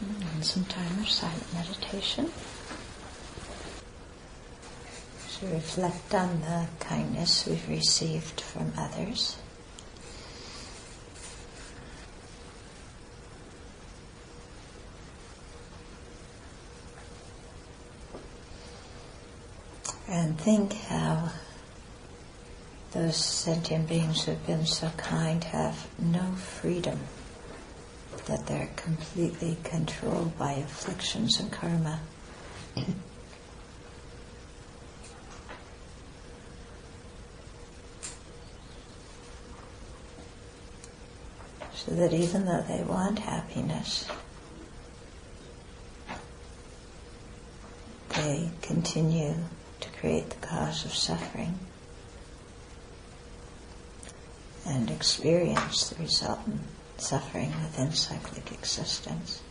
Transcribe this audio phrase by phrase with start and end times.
[0.00, 2.30] And some time of silent meditation.
[5.40, 9.36] To reflect on the kindness we've received from others.
[20.08, 21.30] And think how
[22.92, 26.98] those sentient beings who have been so kind have no freedom,
[28.28, 31.98] that they're completely controlled by afflictions and karma.
[41.74, 44.06] so that even though they want happiness,
[48.10, 49.34] they continue
[49.80, 51.58] to create the cause of suffering
[54.66, 56.60] and experience the resultant
[57.00, 59.42] suffering within cyclic existence.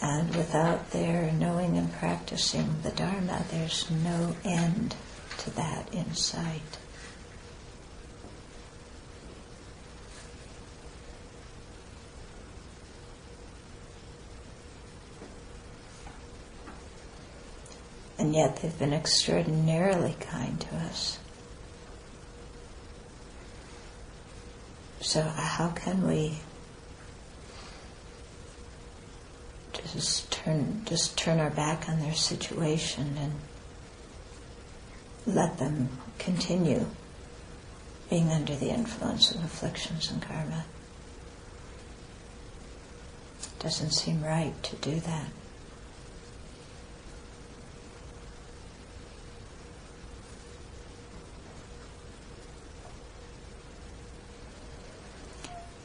[0.00, 4.94] And without their knowing and practicing the Dharma, there's no end
[5.38, 6.78] to that insight.
[18.18, 21.18] and yet they've been extraordinarily kind to us.
[25.08, 26.36] So, uh, how can we
[29.94, 33.32] just turn just turn our back on their situation and
[35.24, 36.84] let them continue
[38.10, 40.66] being under the influence of afflictions and karma?
[43.40, 45.28] It doesn't seem right to do that.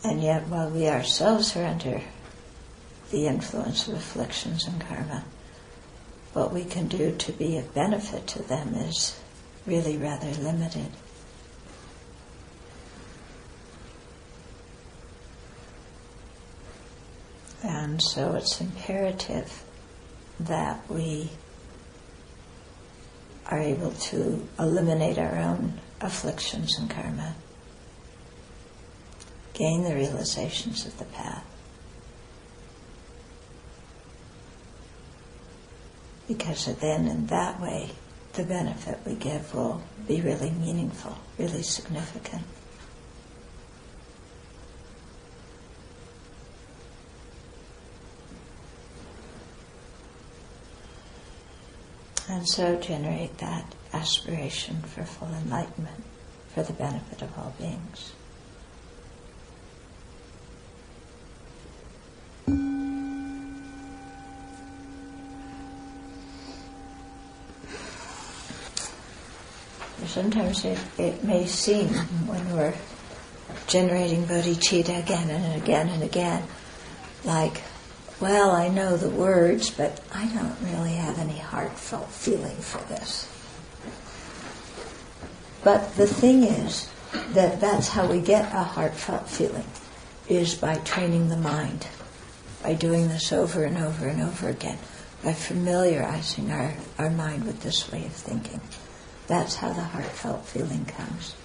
[0.03, 2.01] And yet, while we ourselves are under
[3.09, 5.23] the influence of afflictions and karma,
[6.33, 9.17] what we can do to be of benefit to them is
[9.65, 10.91] really rather limited.
[17.63, 19.63] And so it's imperative
[20.39, 21.29] that we
[23.49, 27.35] are able to eliminate our own afflictions and karma
[29.53, 31.45] gain the realizations of the path.
[36.27, 37.91] Because then, in that way,
[38.33, 42.43] the benefit we give will be really meaningful, really significant.
[52.29, 56.03] And so generate that aspiration for full enlightenment
[56.53, 58.13] for the benefit of all beings.
[70.13, 71.87] Sometimes it, it may seem
[72.27, 72.75] when we're
[73.65, 76.43] generating bodhicitta again and again and again,
[77.23, 77.63] like,
[78.19, 83.27] well, I know the words, but I don't really have any heartfelt feeling for this.
[85.63, 86.89] But the thing is
[87.31, 89.65] that that's how we get a heartfelt feeling,
[90.27, 91.87] is by training the mind,
[92.61, 94.77] by doing this over and over and over again,
[95.23, 98.61] by familiarizing our, our mind with this way of thinking.
[99.27, 101.35] That's how the heartfelt feeling comes.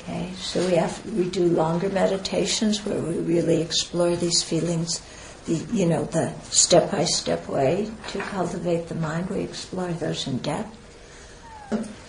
[0.00, 5.02] Okay, so we have we do longer meditations where we really explore these feelings,
[5.46, 9.28] the you know the step by step way to cultivate the mind.
[9.28, 10.74] We explore those in depth,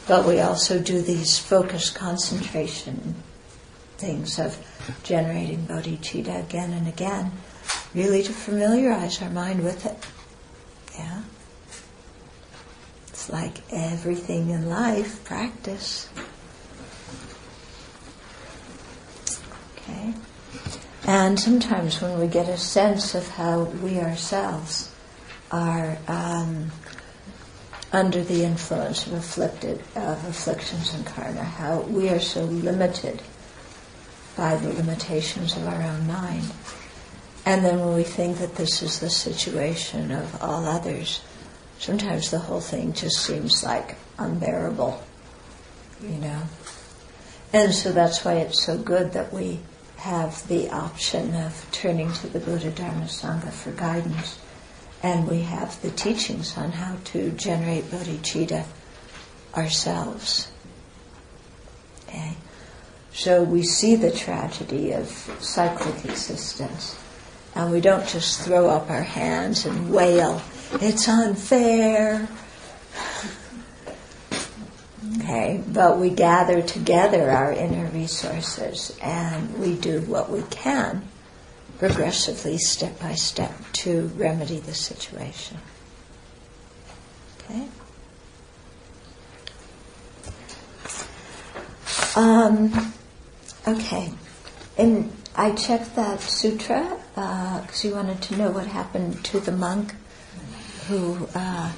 [0.07, 3.15] but we also do these focus concentration
[4.01, 4.57] things of
[5.03, 7.31] generating bodhicitta again and again,
[7.93, 9.97] really to familiarize our mind with it.
[10.97, 11.21] Yeah.
[13.21, 16.09] It's like everything in life, practice.
[19.77, 20.15] Okay?
[21.05, 24.91] And sometimes when we get a sense of how we ourselves
[25.51, 26.71] are um,
[27.91, 33.21] under the influence of afflicted of afflictions and karma, how we are so limited
[34.35, 36.51] by the limitations of our own mind.
[37.45, 41.21] And then when we think that this is the situation of all others,
[41.81, 45.03] sometimes the whole thing just seems like unbearable,
[46.01, 46.43] you know.
[47.51, 49.59] And so that's why it's so good that we
[49.97, 54.39] have the option of turning to the Buddha Dharma Sangha for guidance.
[55.03, 58.65] And we have the teachings on how to generate bodhicitta
[59.55, 60.51] ourselves.
[62.07, 62.35] Okay?
[63.11, 65.07] So we see the tragedy of
[65.39, 66.97] cyclic existence.
[67.55, 70.41] And we don't just throw up our hands and wail,
[70.73, 72.27] it's unfair.
[75.17, 81.07] Okay, but we gather together our inner resources and we do what we can
[81.79, 85.57] progressively, step by step, to remedy the situation.
[87.39, 87.67] Okay?
[92.15, 92.93] Um,
[93.67, 94.13] okay.
[94.77, 99.51] And I checked that sutra because uh, you wanted to know what happened to the
[99.51, 99.95] monk
[100.91, 101.71] who uh,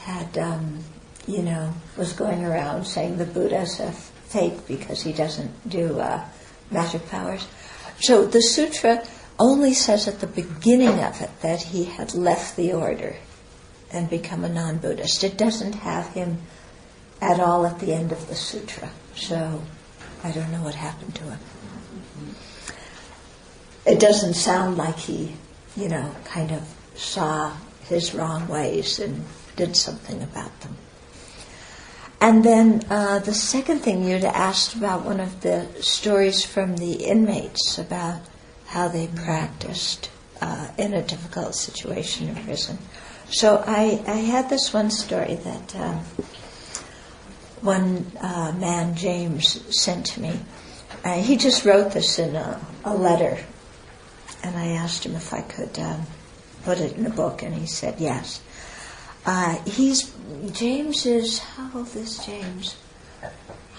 [0.00, 0.84] had, um,
[1.26, 6.22] you know, was going around saying the Buddha's a fake because he doesn't do uh,
[6.70, 7.46] magic powers.
[8.00, 9.02] So the sutra
[9.38, 13.16] only says at the beginning of it that he had left the order
[13.90, 15.24] and become a non Buddhist.
[15.24, 16.42] It doesn't have him
[17.22, 18.90] at all at the end of the sutra.
[19.16, 19.62] So
[20.22, 21.38] I don't know what happened to him.
[23.86, 25.34] It doesn't sound like he,
[25.76, 27.56] you know, kind of saw
[27.88, 29.24] his wrong ways and
[29.56, 30.76] did something about them.
[32.20, 36.94] And then uh, the second thing you'd asked about one of the stories from the
[36.94, 38.22] inmates about
[38.66, 40.10] how they practiced
[40.40, 42.78] uh, in a difficult situation in prison.
[43.28, 45.98] So I, I had this one story that uh,
[47.60, 48.12] one
[48.58, 50.40] man, James, sent to me.
[51.04, 53.38] Uh, he just wrote this in a, a, letter,
[54.42, 56.06] and I asked him if I could um,
[56.64, 58.42] put it in a book, and he said yes.
[59.26, 60.12] Uh, he's
[60.52, 62.76] James is how old is James?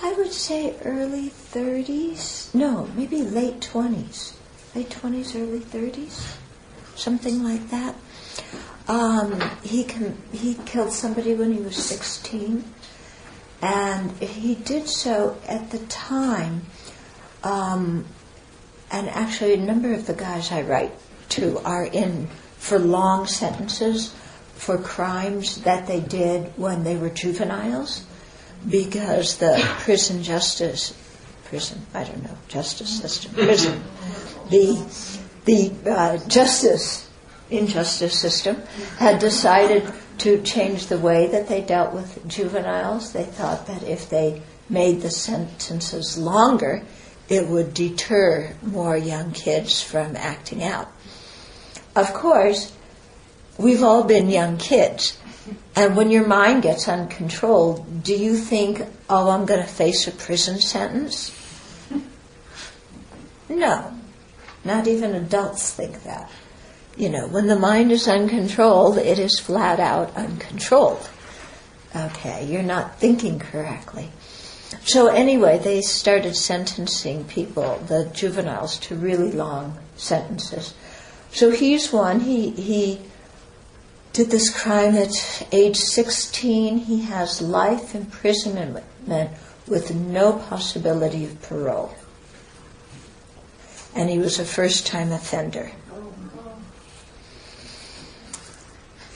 [0.01, 2.53] I would say early 30s.
[2.53, 4.33] No, maybe late 20s.
[4.75, 6.35] Late 20s, early 30s,
[6.95, 7.95] something like that.
[8.87, 12.63] Um, he can, he killed somebody when he was 16,
[13.61, 16.63] and he did so at the time.
[17.43, 18.05] Um,
[18.91, 20.91] and actually, a number of the guys I write
[21.29, 22.29] to are in
[22.65, 24.11] for long sentences
[24.55, 28.03] for crimes that they did when they were juveniles,
[28.67, 30.97] because the prison justice,
[31.43, 33.83] prison, I don't know, justice system, prison,
[34.49, 34.81] the
[35.45, 37.07] the uh, justice
[37.51, 38.63] injustice system
[38.97, 43.13] had decided to change the way that they dealt with juveniles.
[43.13, 46.81] They thought that if they made the sentences longer,
[47.29, 50.91] it would deter more young kids from acting out.
[51.95, 52.75] Of course,
[53.57, 55.17] we've all been young kids.
[55.75, 60.11] And when your mind gets uncontrolled, do you think, oh, I'm going to face a
[60.11, 61.31] prison sentence?
[63.47, 63.93] No.
[64.63, 66.29] Not even adults think that.
[66.97, 71.09] You know, when the mind is uncontrolled, it is flat out uncontrolled.
[71.95, 74.09] Okay, you're not thinking correctly.
[74.83, 80.73] So anyway, they started sentencing people, the juveniles, to really long sentences.
[81.35, 82.21] So he's one.
[82.21, 83.01] He he
[84.13, 86.77] did this crime at age 16.
[86.77, 88.81] He has life imprisonment
[89.67, 91.93] with no possibility of parole,
[93.93, 95.69] and he was a first-time offender.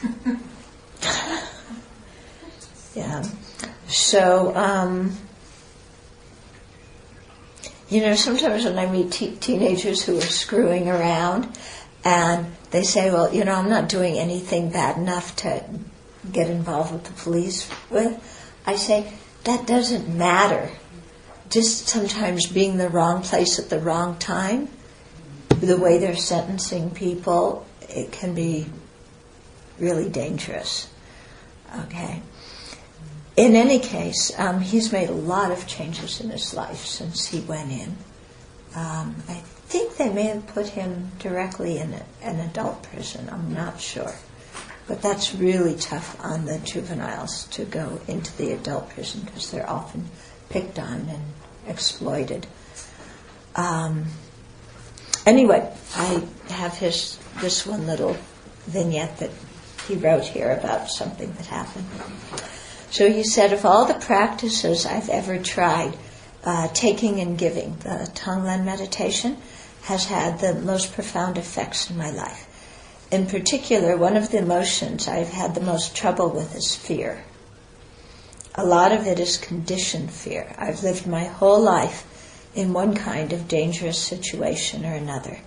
[2.95, 3.23] yeah.
[3.87, 5.15] So, um,
[7.87, 11.57] you know, sometimes when I meet te- teenagers who are screwing around
[12.03, 15.63] and they say, well, you know, I'm not doing anything bad enough to
[16.31, 18.17] get involved with the police with,
[18.65, 19.11] I say,
[19.43, 20.69] that doesn't matter.
[21.49, 24.69] Just sometimes being the wrong place at the wrong time,
[25.49, 28.67] the way they're sentencing people, it can be
[29.79, 30.89] really dangerous.
[31.85, 32.21] Okay.
[33.35, 37.39] In any case, um, he's made a lot of changes in his life since he
[37.39, 37.95] went in.
[38.75, 43.29] Um, I think they may have put him directly in a, an adult prison.
[43.31, 44.13] I'm not sure.
[44.87, 49.69] But that's really tough on the juveniles to go into the adult prison because they're
[49.69, 50.09] often
[50.49, 51.23] picked on and
[51.67, 52.47] exploited.
[53.55, 54.05] Um,
[55.27, 58.17] anyway, I have his this one little
[58.65, 59.29] vignette that
[59.87, 61.85] he wrote here about something that happened.
[62.89, 65.95] So he said, of all the practices I've ever tried,
[66.43, 69.37] uh, taking and giving, the Tonglen meditation
[69.89, 72.45] has had the most profound effects in my life.
[73.09, 77.23] In particular, one of the emotions I've had the most trouble with is fear.
[78.53, 80.53] A lot of it is conditioned fear.
[80.59, 82.05] I've lived my whole life
[82.53, 85.39] in one kind of dangerous situation or another.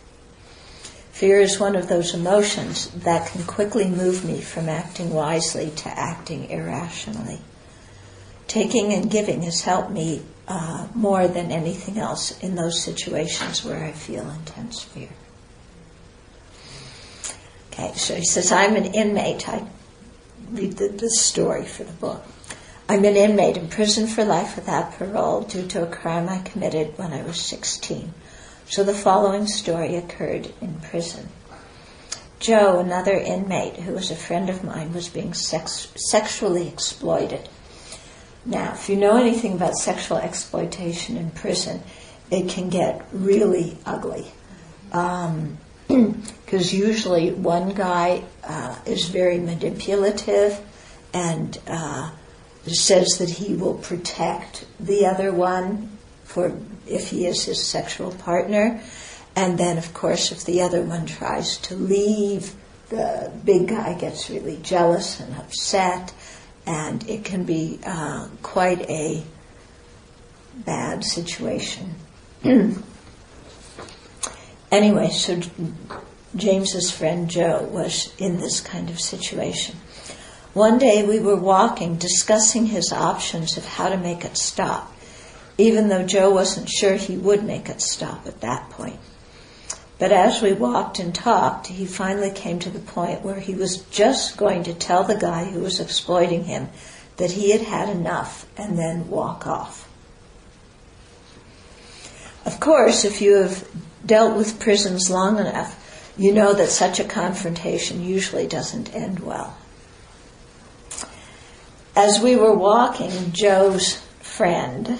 [1.12, 5.88] Fear is one of those emotions that can quickly move me from acting wisely to
[5.88, 7.38] acting irrationally.
[8.48, 13.84] Taking and giving has helped me uh, more than anything else in those situations where
[13.84, 15.08] I feel intense fear.
[17.72, 19.48] Okay, so he says, I'm an inmate.
[19.48, 19.66] I
[20.50, 22.22] read the, the story for the book.
[22.88, 26.98] I'm an inmate in prison for life without parole due to a crime I committed
[26.98, 28.12] when I was 16.
[28.66, 31.28] So the following story occurred in prison.
[32.38, 37.48] Joe, another inmate who was a friend of mine, was being sex- sexually exploited.
[38.44, 41.82] Now, if you know anything about sexual exploitation in prison,
[42.30, 44.26] it can get really ugly.
[44.90, 45.58] Because um,
[46.48, 50.60] usually one guy uh, is very manipulative
[51.14, 52.10] and uh,
[52.66, 56.56] says that he will protect the other one for
[56.86, 58.80] if he is his sexual partner.
[59.36, 62.54] And then, of course, if the other one tries to leave,
[62.88, 66.12] the big guy gets really jealous and upset
[66.66, 69.22] and it can be uh, quite a
[70.54, 71.94] bad situation.
[74.70, 75.40] anyway, so
[76.36, 79.76] James's friend Joe was in this kind of situation.
[80.54, 84.94] One day we were walking, discussing his options of how to make it stop,
[85.56, 89.00] even though Joe wasn't sure he would make it stop at that point.
[90.02, 93.82] But as we walked and talked, he finally came to the point where he was
[93.82, 96.70] just going to tell the guy who was exploiting him
[97.18, 99.88] that he had had enough and then walk off.
[102.44, 103.68] Of course, if you have
[104.04, 109.56] dealt with prisons long enough, you know that such a confrontation usually doesn't end well.
[111.94, 114.98] As we were walking, Joe's friend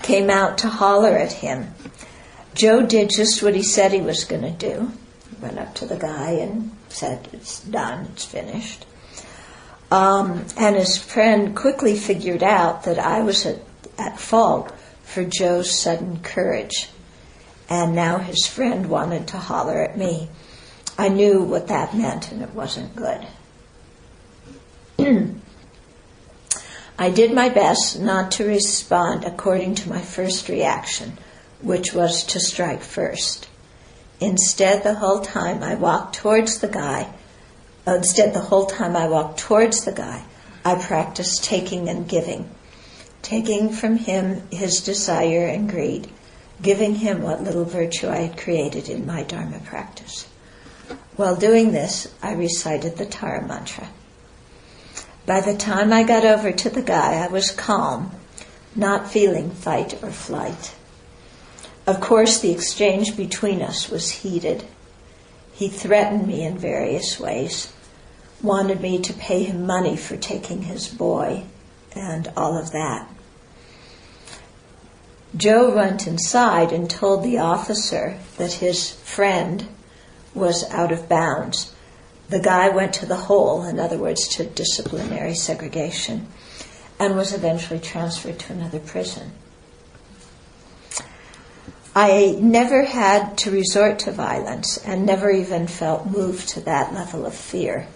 [0.00, 1.74] came out to holler at him
[2.58, 4.90] Joe did just what he said he was going to do.
[5.30, 8.84] He went up to the guy and said, It's done, it's finished.
[9.92, 13.60] Um, and his friend quickly figured out that I was at,
[13.96, 16.88] at fault for Joe's sudden courage.
[17.70, 20.28] And now his friend wanted to holler at me.
[20.98, 23.24] I knew what that meant, and it wasn't good.
[26.98, 31.16] I did my best not to respond according to my first reaction
[31.60, 33.48] which was to strike first.
[34.20, 37.12] Instead, the whole time I walked towards the guy,
[37.86, 40.24] instead, the whole time I walked towards the guy,
[40.64, 42.50] I practiced taking and giving.
[43.22, 46.08] Taking from him his desire and greed,
[46.60, 50.26] giving him what little virtue I had created in my Dharma practice.
[51.16, 53.88] While doing this, I recited the Tara mantra.
[55.26, 58.12] By the time I got over to the guy, I was calm,
[58.74, 60.74] not feeling fight or flight.
[61.88, 64.62] Of course, the exchange between us was heated.
[65.54, 67.72] He threatened me in various ways,
[68.42, 71.44] wanted me to pay him money for taking his boy,
[71.96, 73.08] and all of that.
[75.34, 79.66] Joe went inside and told the officer that his friend
[80.34, 81.74] was out of bounds.
[82.28, 86.26] The guy went to the hole, in other words, to disciplinary segregation,
[87.00, 89.32] and was eventually transferred to another prison.
[91.94, 97.24] I never had to resort to violence and never even felt moved to that level
[97.24, 97.86] of fear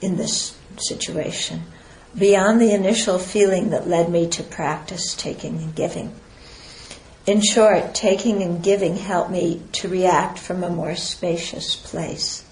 [0.00, 1.62] in this situation,
[2.16, 6.14] beyond the initial feeling that led me to practice taking and giving.
[7.26, 12.44] In short, taking and giving helped me to react from a more spacious place,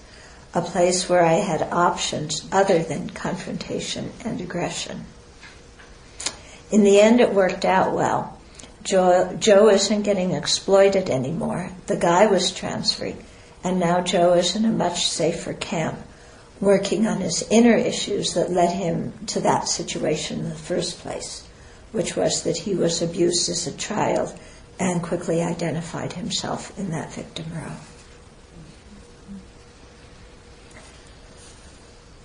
[0.53, 5.05] a place where I had options other than confrontation and aggression.
[6.71, 8.38] In the end, it worked out well
[8.83, 11.71] Joe, Joe isn't getting exploited anymore.
[11.87, 13.15] The guy was transferred,
[13.63, 15.99] and now Joe is in a much safer camp,
[16.61, 21.47] working on his inner issues that led him to that situation in the first place,
[21.91, 24.37] which was that he was abused as a child
[24.79, 27.77] and quickly identified himself in that victim role.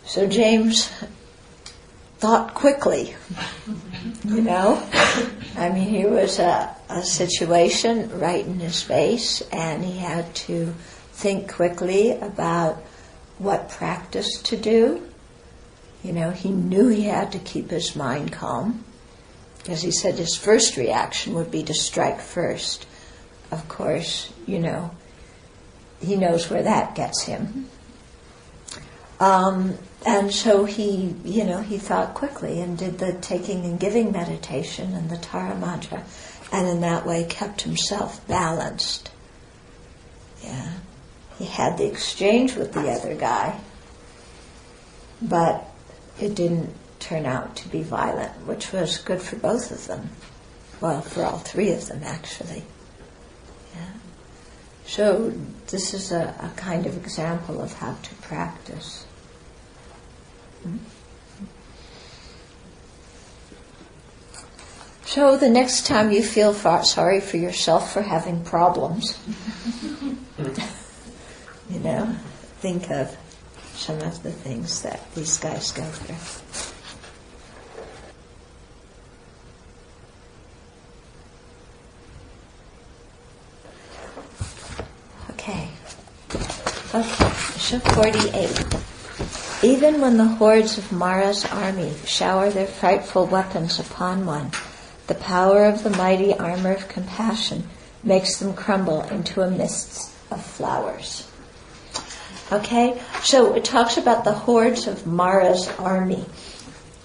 [0.07, 0.91] So James
[2.19, 3.15] thought quickly,
[4.25, 4.83] you know?
[5.57, 10.75] I mean, he was a, a situation right in his face, and he had to
[11.13, 12.77] think quickly about
[13.39, 15.07] what practice to do.
[16.03, 18.85] You know, he knew he had to keep his mind calm,
[19.59, 22.87] because he said his first reaction would be to strike first.
[23.51, 24.91] Of course, you know,
[26.01, 27.69] he knows where that gets him.
[29.25, 34.13] Um, and so he, you know, he thought quickly and did the taking and giving
[34.13, 36.05] meditation and the Tara mantra,
[36.53, 39.11] and in that way kept himself balanced.
[40.43, 40.75] Yeah,
[41.39, 43.59] he had the exchange with the other guy,
[45.23, 45.65] but
[46.21, 50.11] it didn't turn out to be violent, which was good for both of them.
[50.83, 52.63] Well, for all three of them, actually.
[53.75, 53.93] Yeah.
[54.85, 55.33] So
[55.69, 59.07] this is a, a kind of example of how to practice.
[65.15, 69.17] So the next time you feel far, sorry for yourself for having problems,
[71.71, 72.17] you know,
[72.59, 73.17] think of
[73.75, 76.17] some of the things that these guys go through.
[85.35, 85.69] Okay.
[86.93, 88.94] Okay, so 48.
[89.65, 94.51] Even when the hordes of Mara's army shower their frightful weapons upon one,
[95.07, 97.67] the power of the mighty armor of compassion
[98.03, 101.27] makes them crumble into a mist of flowers.
[102.53, 106.27] Okay, so it talks about the hordes of Mara's army.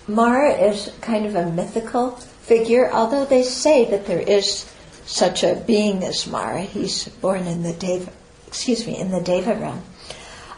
[0.05, 4.69] Mara is kind of a mythical figure, although they say that there is
[5.05, 6.63] such a being as Mara.
[6.63, 8.11] He's born in the Deva,
[8.47, 9.81] excuse me, in the Deva realm.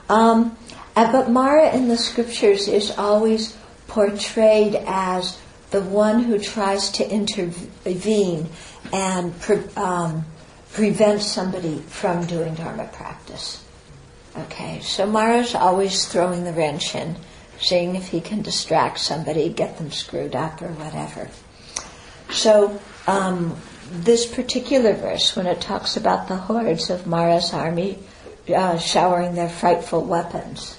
[0.09, 0.57] Um,
[0.95, 3.57] but Mara in the scriptures is always
[3.87, 5.39] portrayed as
[5.71, 8.49] the one who tries to intervene
[8.91, 10.25] and pre- um,
[10.73, 13.63] prevent somebody from doing Dharma practice.
[14.37, 17.15] Okay, so Mara's always throwing the wrench in,
[17.59, 21.29] seeing if he can distract somebody, get them screwed up or whatever.
[22.31, 23.57] So, um,
[23.91, 27.99] this particular verse, when it talks about the hordes of Mara's army
[28.53, 30.77] uh, showering their frightful weapons,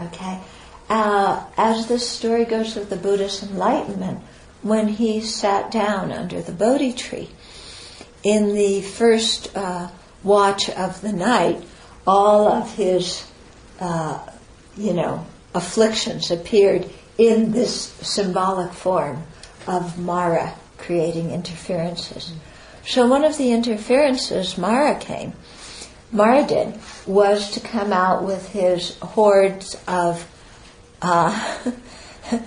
[0.00, 0.40] okay,
[0.88, 4.20] uh, as this story goes of the Buddha's enlightenment,
[4.62, 7.30] when he sat down under the Bodhi tree,
[8.22, 9.88] in the first uh,
[10.22, 11.62] watch of the night,
[12.06, 13.30] all of his,
[13.80, 14.18] uh,
[14.76, 15.24] you know,
[15.54, 19.22] afflictions appeared in this symbolic form
[19.66, 22.32] of Mara creating interferences.
[22.86, 25.34] So one of the interferences Mara came,
[26.10, 30.26] Mara did, was to come out with his hordes of
[31.02, 31.58] uh,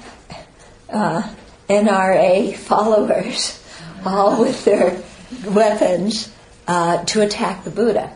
[0.89, 1.33] uh,
[1.69, 3.63] NRA followers,
[4.05, 5.01] all with their
[5.45, 6.33] weapons,
[6.67, 8.11] uh, to attack the Buddha.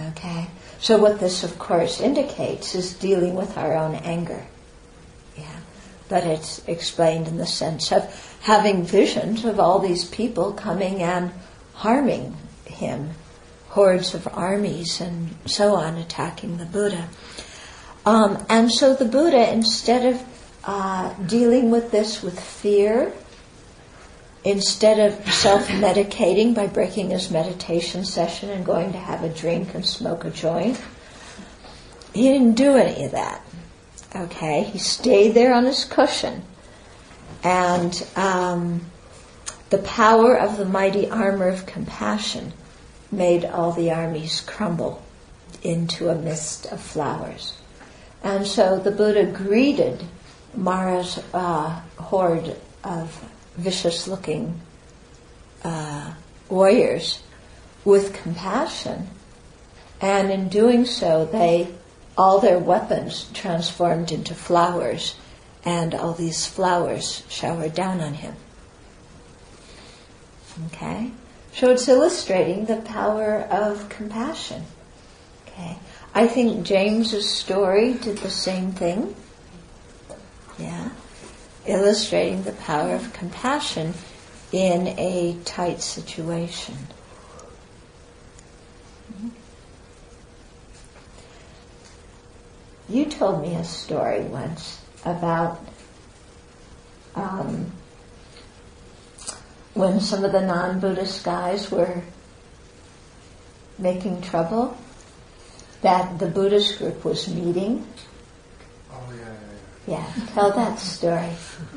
[0.00, 0.46] Okay?
[0.80, 4.44] So what this, of course, indicates is dealing with our own anger.
[5.36, 5.60] Yeah.
[6.08, 11.30] But it's explained in the sense of having visions of all these people coming and
[11.74, 13.10] harming him,
[13.72, 17.08] hordes of armies and so on attacking the Buddha.
[18.04, 20.22] Um, and so the Buddha, instead of
[20.64, 23.12] uh, dealing with this with fear
[24.44, 29.74] instead of self medicating by breaking his meditation session and going to have a drink
[29.74, 30.80] and smoke a joint.
[32.12, 33.40] He didn't do any of that.
[34.14, 36.42] Okay, he stayed there on his cushion,
[37.42, 38.84] and um,
[39.70, 42.52] the power of the mighty armor of compassion
[43.12, 45.02] made all the armies crumble
[45.62, 47.58] into a mist of flowers.
[48.24, 50.02] And so the Buddha greeted
[50.54, 54.60] Mara's uh, horde of vicious looking
[55.62, 56.14] uh,
[56.48, 57.22] warriors
[57.84, 59.08] with compassion.
[60.00, 61.68] And in doing so, they,
[62.16, 65.14] all their weapons transformed into flowers,
[65.64, 68.34] and all these flowers showered down on him.
[70.66, 71.12] Okay?
[71.54, 74.64] So it's illustrating the power of compassion.
[75.46, 75.78] Okay?
[76.14, 79.14] I think James's story did the same thing.
[80.58, 80.90] Yeah?
[81.66, 83.94] illustrating the power of compassion
[84.50, 86.76] in a tight situation.
[92.88, 95.64] You told me a story once about
[97.14, 97.72] um,
[99.74, 102.02] when some of the non Buddhist guys were
[103.78, 104.76] making trouble,
[105.80, 107.86] that the Buddhist group was meeting
[108.92, 110.24] Oh, yeah, Yeah.
[110.34, 111.30] tell that story.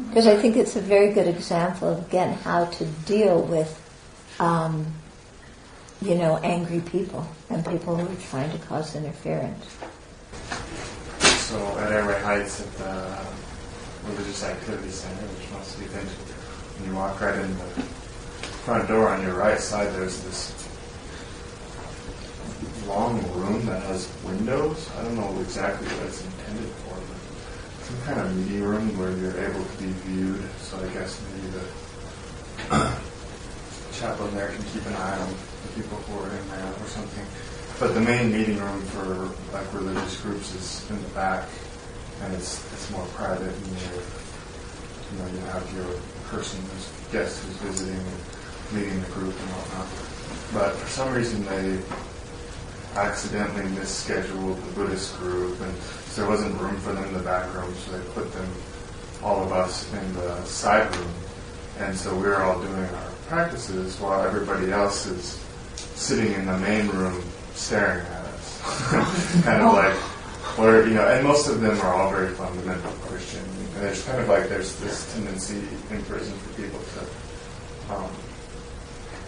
[0.09, 3.71] Because I think it's a very good example of, again, how to deal with,
[4.39, 4.85] um,
[6.01, 9.65] you know, angry people and people who are trying to cause interference.
[11.37, 13.17] So at Airway Heights at the
[14.09, 15.87] Religious Activity Center, which most of you
[16.77, 17.65] when you walk right in the
[18.65, 20.51] front door on your right side, there's this
[22.87, 24.89] long room that has windows.
[24.97, 29.11] I don't know exactly what it's intended for but some kind of meeting room where
[29.17, 30.43] you're able to be viewed.
[30.61, 31.65] So I guess maybe the
[33.93, 37.25] chaplain there can keep an eye on the people who are in there or something.
[37.79, 41.49] But the main meeting room for like religious groups is in the back,
[42.21, 44.01] and it's it's more private and near
[45.11, 45.85] you know, you have your
[46.35, 49.87] person who's guest who's visiting and leading the group and whatnot.
[50.51, 51.79] But for some reason they
[52.99, 55.73] accidentally misscheduled the Buddhist group, and
[56.11, 58.49] so there wasn't room for them in the back room, so they put them,
[59.23, 61.11] all of us, in the side room.
[61.79, 65.39] And so we're all doing our practices while everybody else is
[65.95, 68.61] sitting in the main room staring at us.
[69.43, 69.75] kind of oh.
[69.75, 70.14] like,
[70.57, 73.43] or, you know, and most of them are all very fundamental Christian.
[73.43, 75.59] And there's kind of like, there's this tendency
[75.91, 78.11] in prison for people to um,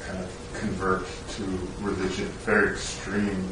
[0.08, 1.44] kind of convert to
[1.82, 3.50] religion, very extreme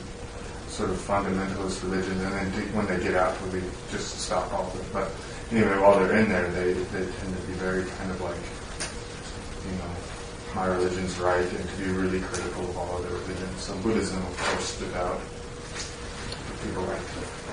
[0.68, 4.76] sort of fundamentalist religion, and then when they get out leave, just stop all of
[4.76, 4.86] it.
[4.92, 5.12] But
[5.52, 8.44] anyway, while they're in there, they, they tend to be very kind of like,
[9.68, 9.92] you know,
[10.56, 13.62] my religion's right, and to be really critical of all other religions.
[13.62, 15.20] So Buddhism, of course, stood out.
[16.64, 17.45] People like to.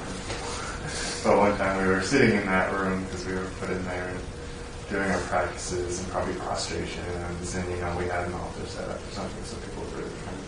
[1.25, 4.09] But one time we were sitting in that room because we were put in there
[4.09, 4.19] and
[4.91, 8.99] doing our practices and probably prostration and you know we had an altar set up
[8.99, 10.45] or something so people were really kind of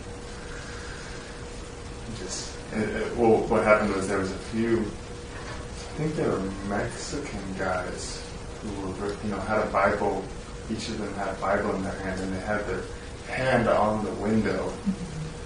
[2.19, 6.41] just it, it, well what happened was there was a few I think they were
[6.67, 8.21] Mexican guys
[8.61, 8.69] who
[9.01, 10.23] were you know had a Bible
[10.69, 12.83] each of them had a Bible in their hand and they had their
[13.27, 14.71] hand on the window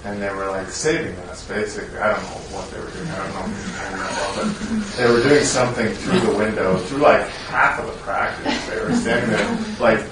[0.10, 1.98] and they were like saving us basically.
[2.00, 3.08] I don't know what they were doing.
[3.10, 7.80] I don't know well, but they were doing something through the window through like half
[7.80, 8.68] of the practice.
[8.68, 10.04] They were standing there like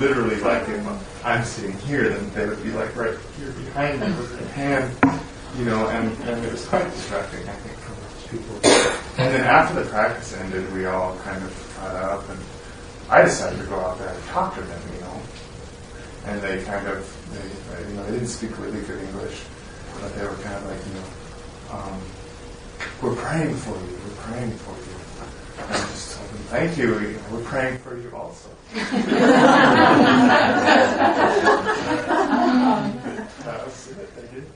[0.00, 4.06] literally like if I'm sitting here, then they would be like right here behind me
[4.16, 5.20] with their hand,
[5.58, 8.56] you know, and, and it was quite distracting, I think, for most people.
[9.18, 12.40] And then after the practice ended, we all kind of got up and
[13.10, 15.01] I decided to go out there and talk to them, know.
[16.24, 19.42] And they kind of they, you know, they didn't speak really good English,
[20.00, 21.04] but they were kind of like, you know,
[21.76, 22.00] um,
[23.02, 24.96] we're praying for you, we're praying for you.
[25.58, 28.50] And I just told them, thank you, we're praying for you also.
[33.44, 34.46] that was it, they did.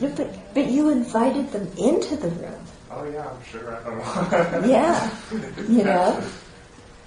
[0.00, 2.64] Yeah, but, but you invited them into the room.
[2.90, 3.74] Oh yeah, I'm sure.
[3.74, 4.66] I don't know.
[4.66, 5.10] yeah,
[5.68, 6.22] you know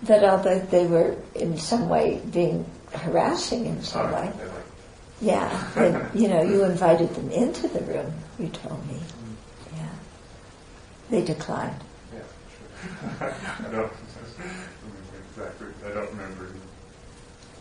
[0.04, 4.34] that although they were in some way being harassing in some Oh, way, like,
[5.22, 8.12] yeah, but you know you invited them into the room.
[8.40, 9.00] You told me,
[9.76, 9.90] yeah,
[11.10, 11.76] they declined.
[12.14, 12.22] yeah,
[13.20, 13.36] sure.
[13.68, 13.92] I don't
[15.30, 15.68] exactly.
[15.86, 16.48] I don't remember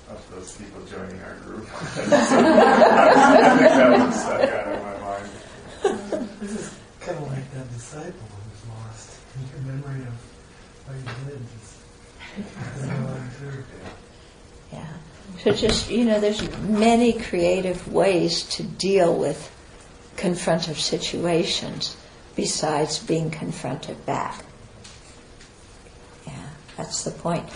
[0.09, 1.69] of those people joining our group.
[1.83, 6.29] I think that was stuck out of my mind.
[6.41, 9.19] This is kind of like that disciple who's lost.
[9.37, 10.15] in your memory of
[10.87, 11.77] what you did just
[12.75, 13.65] doesn't go on through.
[14.73, 14.87] Yeah.
[15.39, 19.51] So just, you know, there's many creative ways to deal with
[20.17, 21.97] confrontive situations
[22.37, 24.45] besides being confronted back.
[26.27, 27.49] Yeah, that's the point.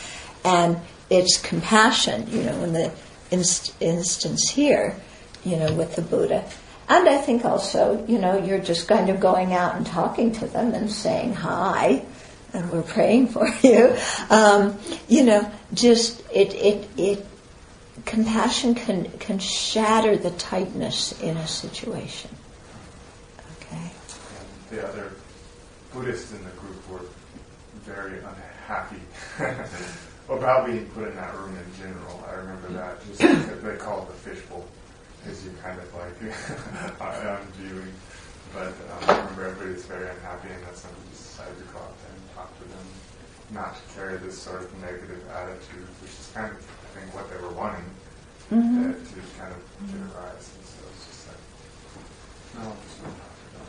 [0.45, 0.79] And
[1.11, 2.93] it's compassion, you know, in the
[3.31, 4.97] inst- instance here,
[5.45, 6.49] you know, with the Buddha.
[6.89, 10.47] And I think also, you know, you're just kind of going out and talking to
[10.47, 12.05] them and saying hi,
[12.53, 13.97] and we're praying for you.
[14.31, 17.27] Um, you know, just it, it, it,
[18.05, 22.31] compassion can, can shatter the tightness in a situation.
[23.61, 23.91] Okay?
[24.71, 25.13] The other
[25.93, 27.07] Buddhists in the group were
[27.85, 29.01] very unhappy
[30.29, 32.25] about being put in that room in general.
[32.29, 33.07] I remember that.
[33.07, 33.21] Just
[33.63, 34.67] they call it the fishbowl,
[35.23, 37.93] because you're kind of like I'm viewing.
[38.53, 41.81] But um, I remember everybody was very unhappy, and that's when we decided to go
[41.81, 42.87] there and talk to them,
[43.51, 46.59] not to carry this sort of negative attitude, which is kind of
[46.97, 47.85] I what they were wanting
[48.53, 48.83] Mm-hmm.
[48.83, 48.99] uh, to
[49.41, 49.59] kind of
[49.91, 50.47] get a rise.
[50.55, 51.43] And so it's just like,
[52.55, 53.69] no, I'm just going to talk to them.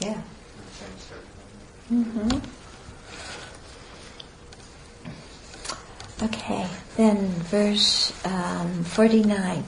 [0.00, 0.20] Yeah.
[0.20, 0.24] It
[0.78, 1.08] changed
[1.90, 2.32] everything.
[2.40, 2.40] hmm
[6.24, 9.64] Okay, then verse um, 49.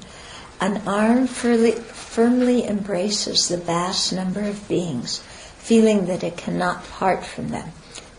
[0.60, 5.18] An arm firmly, firmly embraces the vast number of beings,
[5.58, 7.70] feeling that it cannot part from them.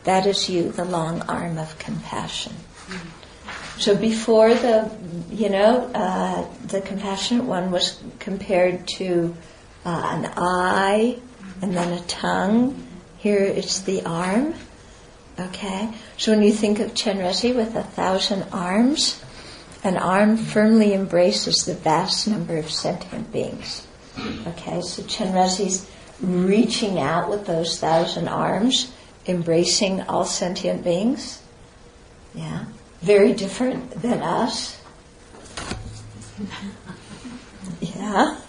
[0.06, 2.54] That is you, the long arm of compassion.
[3.80, 4.92] So before the,
[5.32, 9.34] you know, uh, the compassionate one was compared to
[9.86, 11.18] uh, an eye
[11.62, 12.86] and then a tongue.
[13.20, 14.54] Here it's the arm.
[15.40, 15.94] Okay?
[16.18, 19.24] So when you think of Chenrezig with a thousand arms,
[19.86, 23.88] an arm firmly embraces the vast number of sentient beings.
[24.46, 24.82] Okay?
[24.82, 25.90] So Chenrezig's
[26.22, 28.92] reaching out with those thousand arms,
[29.26, 31.42] embracing all sentient beings.
[32.36, 32.66] Yeah?
[33.02, 34.82] Very different than us.
[37.82, 38.40] Yeah?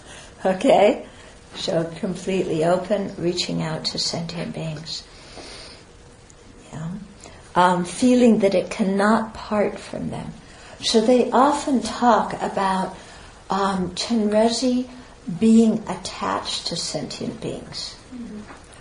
[0.45, 1.05] Okay?
[1.55, 5.03] So completely open, reaching out to sentient beings.
[6.71, 6.89] Yeah.
[7.55, 10.33] um, feeling that it cannot part from them.
[10.81, 12.95] So they often talk about
[13.49, 14.87] um, Chenrezi
[15.39, 17.95] being attached to sentient beings.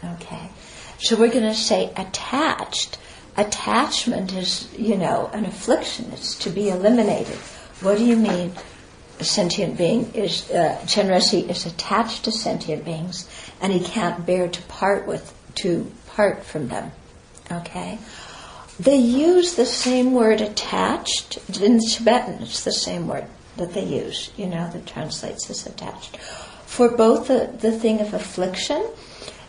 [0.03, 0.51] Okay.
[0.99, 2.99] So we're going to say attached.
[3.41, 6.11] Attachment is, you know, an affliction.
[6.13, 7.39] It's to be eliminated.
[7.81, 8.53] What do you mean?
[9.19, 13.29] A sentient being is uh, Chenrezi is attached to sentient beings,
[13.61, 16.93] and he can't bear to part with to part from them.
[17.51, 17.99] Okay.
[18.79, 22.43] They use the same word attached in Tibetan.
[22.43, 23.27] It's the same word
[23.57, 24.31] that they use.
[24.37, 26.17] You know, that translates as attached
[26.71, 28.87] for both the, the thing of affliction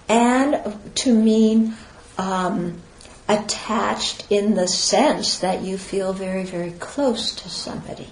[0.09, 0.59] and
[0.95, 1.75] to mean
[2.17, 2.81] um,
[3.33, 8.09] attached in the sense that you feel very, very close to somebody.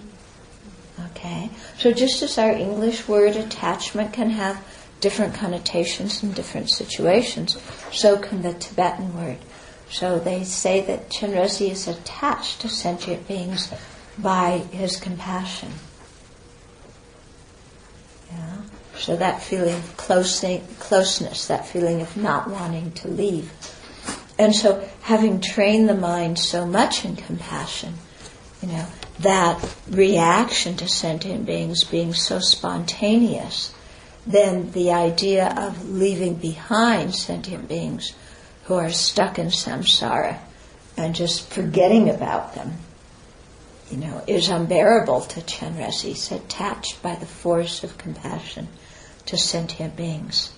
[1.11, 1.49] Okay?
[1.77, 4.63] So just as our English word attachment can have
[4.99, 7.57] different connotations in different situations,
[7.91, 9.37] so can the Tibetan word.
[9.89, 13.73] So they say that Chenrezi is attached to sentient beings
[14.17, 15.71] by his compassion.
[18.31, 18.57] Yeah.
[18.97, 23.51] So that feeling of closeness, that feeling of not wanting to leave.
[24.39, 27.95] And so having trained the mind so much in compassion,
[28.61, 28.85] you know,
[29.19, 33.73] that reaction to sentient beings being so spontaneous,
[34.25, 38.13] then the idea of leaving behind sentient beings
[38.63, 40.39] who are stuck in samsara
[40.95, 42.77] and just forgetting about them,
[43.91, 46.09] you know, is unbearable to Chenrezi.
[46.09, 48.69] He's attached by the force of compassion
[49.25, 50.53] to sentient beings.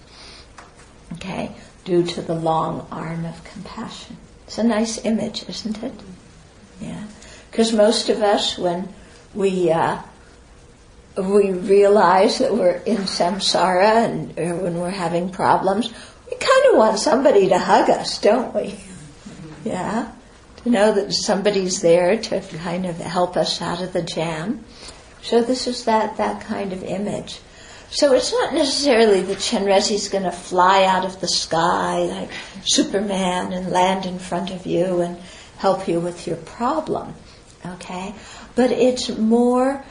[1.13, 1.55] Okay?
[1.83, 4.17] Due to the long arm of compassion.
[4.45, 5.93] It's a nice image, isn't it?
[6.79, 7.03] Yeah.
[7.49, 8.89] Because most of us, when
[9.33, 10.01] we uh,
[11.17, 15.91] we realize that we're in samsara and when we're having problems,
[16.29, 18.79] we kind of want somebody to hug us, don't we?
[19.65, 20.11] Yeah.
[20.63, 24.63] To know that somebody's there to kind of help us out of the jam.
[25.21, 27.39] So this is that, that kind of image.
[27.91, 32.29] So it's not necessarily that Chenrezi's going to fly out of the sky like
[32.63, 35.17] Superman and land in front of you and
[35.57, 37.13] help you with your problem,
[37.65, 38.15] okay?
[38.55, 39.83] But it's more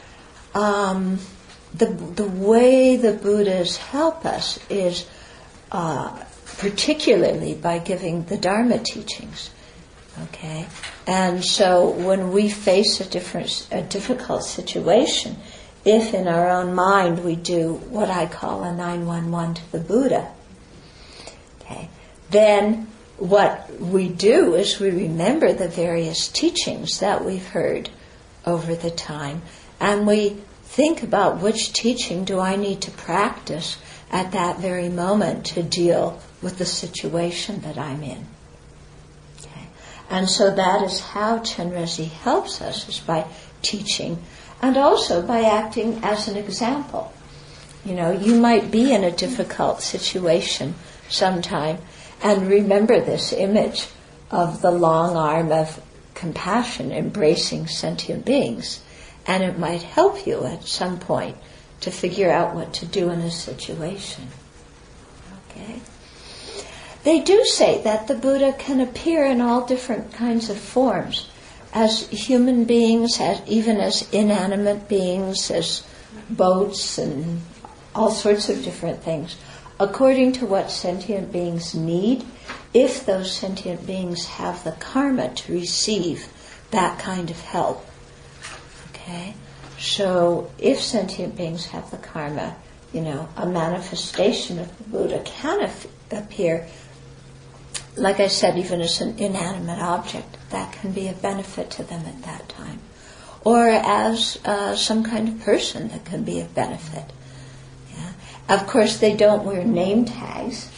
[0.55, 1.19] um,
[1.75, 5.07] the the way the Buddhas help us is
[5.71, 6.23] uh,
[6.57, 9.51] particularly by giving the Dharma teachings.
[10.23, 10.67] Okay,
[11.07, 15.37] and so when we face a different, a difficult situation,
[15.83, 20.31] if in our own mind we do what I call a 911 to the Buddha,
[21.61, 21.89] okay,
[22.29, 27.89] then what we do is we remember the various teachings that we've heard
[28.45, 29.41] over the time
[29.79, 33.77] and we think about which teaching do I need to practice
[34.11, 38.25] at that very moment to deal with the situation that I'm in.
[39.39, 39.67] Okay.
[40.09, 43.25] And so that is how Chenrezi helps us is by
[43.61, 44.17] teaching
[44.61, 47.11] and also by acting as an example.
[47.83, 50.75] You know, you might be in a difficult situation
[51.09, 51.79] sometime
[52.21, 53.87] and remember this image
[54.29, 55.81] of the long arm of
[56.13, 58.81] compassion embracing sentient beings.
[59.25, 61.37] And it might help you at some point
[61.81, 64.27] to figure out what to do in a situation.
[65.49, 65.81] Okay?
[67.03, 71.30] They do say that the Buddha can appear in all different kinds of forms
[71.73, 75.83] as human beings, as, even as inanimate beings, as
[76.29, 77.41] boats and
[77.95, 79.37] all sorts of different things,
[79.79, 82.25] according to what sentient beings need,
[82.73, 86.27] if those sentient beings have the karma to receive
[86.71, 87.85] that kind of help.
[88.91, 89.33] Okay?
[89.79, 92.55] So if sentient beings have the karma,
[92.93, 95.69] you know, a manifestation of the Buddha can
[96.11, 96.67] appear
[97.95, 102.05] like I said, even as an inanimate object, that can be a benefit to them
[102.05, 102.79] at that time.
[103.43, 107.11] Or as uh, some kind of person that can be of benefit.
[107.93, 108.11] Yeah.
[108.49, 110.69] Of course, they don't wear name tags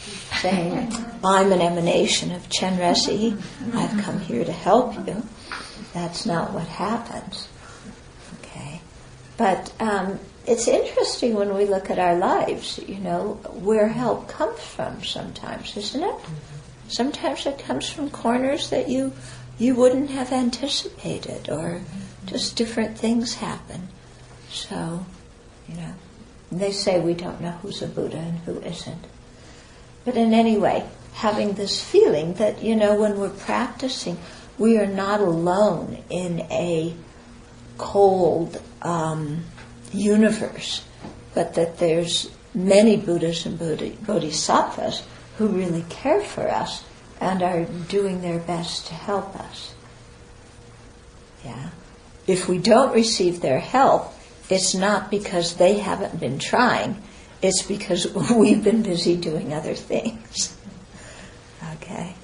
[0.42, 3.40] saying, I'm an emanation of Chenrezi,
[3.74, 5.24] I've come here to help you.
[5.94, 7.48] That's not what happens.
[8.40, 8.82] Okay?
[9.38, 14.60] But um, it's interesting when we look at our lives, you know, where help comes
[14.60, 16.16] from sometimes, isn't it?
[16.88, 19.14] Sometimes it comes from corners that you
[19.64, 21.82] you wouldn't have anticipated, or
[22.26, 23.88] just different things happen.
[24.50, 25.06] So,
[25.70, 25.94] you know,
[26.52, 29.06] they say we don't know who's a Buddha and who isn't.
[30.04, 34.18] But in any way, having this feeling that, you know, when we're practicing,
[34.58, 36.94] we are not alone in a
[37.78, 39.46] cold um,
[39.94, 40.84] universe,
[41.34, 45.04] but that there's many Buddhas and Bodhisattvas
[45.38, 46.84] who really care for us
[47.24, 49.74] and are doing their best to help us.
[51.46, 51.70] Yeah.
[52.28, 54.14] If we don't receive their help,
[54.50, 57.02] it's not because they haven't been trying,
[57.42, 60.58] it's because we've been busy doing other things.
[61.76, 62.16] Okay?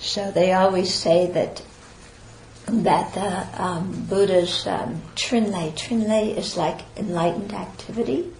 [0.00, 1.62] So they always say that
[2.68, 8.32] that the um, Buddha's um, trinlay, trinlay is like enlightened activity.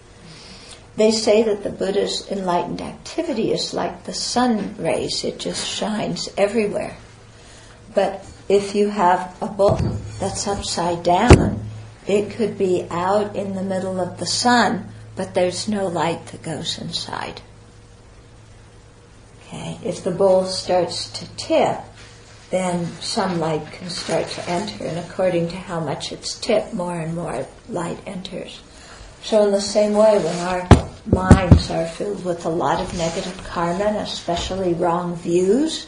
[0.97, 6.27] They say that the Buddha's enlightened activity is like the sun rays, it just shines
[6.35, 6.97] everywhere.
[7.93, 9.79] But if you have a book
[10.19, 11.63] that's upside down,
[12.07, 16.41] it could be out in the middle of the sun, but there's no light that
[16.41, 17.41] goes inside.
[19.41, 21.77] Okay, if the bowl starts to tip,
[22.49, 26.99] then some light can start to enter, and according to how much it's tipped, more
[26.99, 28.61] and more light enters.
[29.27, 30.69] So, in the same way, when our
[31.05, 35.87] minds are filled with a lot of negative karma, and especially wrong views,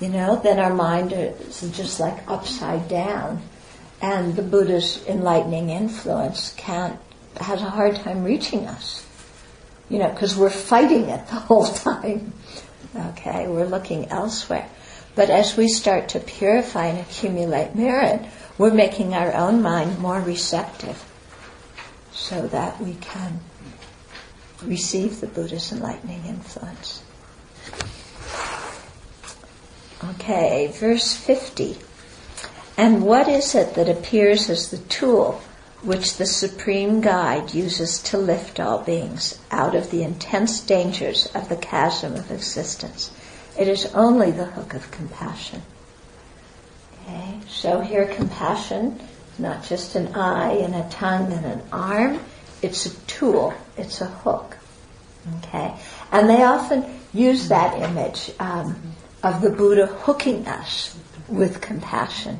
[0.00, 3.40] you know, then our mind is just like upside down,
[4.02, 6.98] and the Buddha's enlightening influence can't
[7.36, 9.06] has a hard time reaching us.
[9.88, 12.32] You know, because we're fighting it the whole time.
[12.96, 14.68] Okay, we're looking elsewhere.
[15.14, 18.26] But as we start to purify and accumulate merit,
[18.58, 21.00] we're making our own mind more receptive
[22.16, 23.40] so that we can
[24.62, 27.02] receive the Buddha's enlightening influence.
[30.02, 31.76] Okay, verse 50.
[32.78, 35.42] And what is it that appears as the tool
[35.82, 41.48] which the Supreme Guide uses to lift all beings out of the intense dangers of
[41.50, 43.10] the chasm of existence?
[43.58, 45.62] It is only the hook of compassion.
[47.02, 49.00] Okay, so here compassion
[49.38, 52.20] not just an eye and a tongue and an arm.
[52.62, 53.54] It's a tool.
[53.76, 54.56] It's a hook.
[55.38, 55.74] Okay,
[56.12, 60.96] and they often use that image um, of the Buddha hooking us
[61.28, 62.38] with compassion.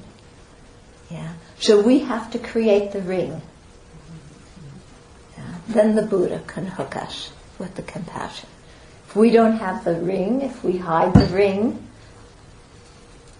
[1.10, 1.32] Yeah.
[1.58, 3.42] So we have to create the ring.
[5.36, 5.54] Yeah.
[5.68, 8.48] Then the Buddha can hook us with the compassion.
[9.08, 11.82] If we don't have the ring, if we hide the ring,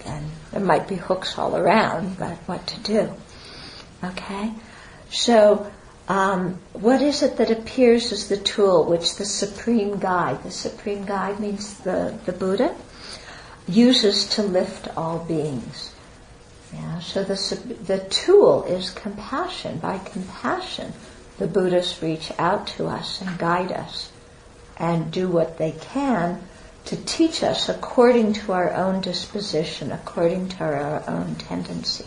[0.05, 3.12] then there might be hooks all around, but what to do?
[4.02, 4.52] Okay?
[5.11, 5.70] So,
[6.09, 11.04] um, what is it that appears as the tool which the Supreme Guide, the Supreme
[11.04, 12.74] Guide means the, the Buddha,
[13.66, 15.92] uses to lift all beings?
[16.72, 17.35] Yeah, so the,
[17.87, 19.78] the tool is compassion.
[19.78, 20.92] By compassion,
[21.38, 24.11] the Buddhists reach out to us and guide us
[24.76, 26.42] and do what they can
[26.87, 32.04] to teach us according to our own disposition, according to our own tendency.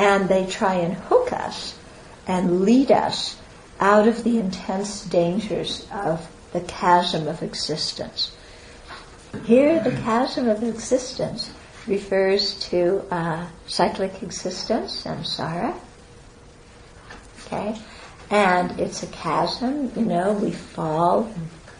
[0.00, 1.78] And they try and hook us
[2.26, 3.36] and lead us
[3.78, 8.34] out of the intense dangers of the chasm of existence.
[9.44, 11.50] Here, the chasm of existence
[11.86, 15.78] refers to uh, cyclic existence, samsara.
[17.44, 17.78] Okay?
[18.30, 21.30] And it's a chasm, you know, we fall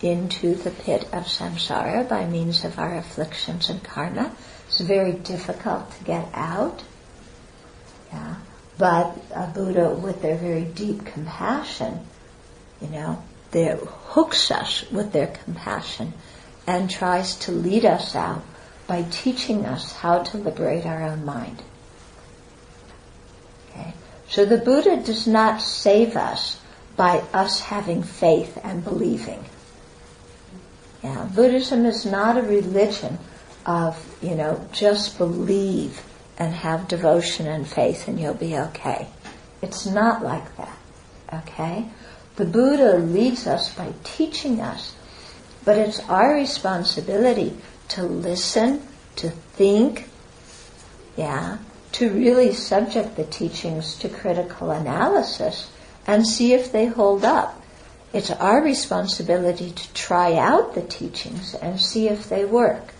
[0.02, 4.34] into the pit of samsara by means of our afflictions and karma.
[4.68, 6.82] It's very difficult to get out.
[8.12, 8.36] Yeah.
[8.78, 12.00] But a Buddha with their very deep compassion,
[12.80, 16.14] you know, they hooks us with their compassion
[16.66, 18.42] and tries to lead us out
[18.86, 21.62] by teaching us how to liberate our own mind.
[23.70, 23.92] Okay?
[24.28, 26.60] So the Buddha does not save us
[26.96, 29.44] by us having faith and believing.
[31.02, 33.18] Yeah, Buddhism is not a religion
[33.64, 36.02] of, you know, just believe
[36.40, 39.06] and have devotion and faith and you'll be okay.
[39.60, 40.78] It's not like that.
[41.32, 41.86] Okay?
[42.36, 44.96] The Buddha leads us by teaching us,
[45.66, 48.82] but it's our responsibility to listen,
[49.16, 50.08] to think,
[51.14, 51.58] yeah,
[51.92, 55.70] to really subject the teachings to critical analysis
[56.06, 57.62] and see if they hold up.
[58.14, 62.94] It's our responsibility to try out the teachings and see if they work.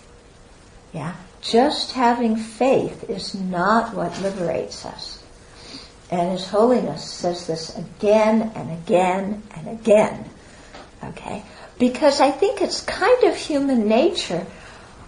[0.93, 1.15] Yeah.
[1.41, 5.23] Just having faith is not what liberates us.
[6.11, 10.29] And His Holiness says this again and again and again.
[11.03, 11.45] Okay?
[11.79, 14.47] Because I think it's kind of human nature.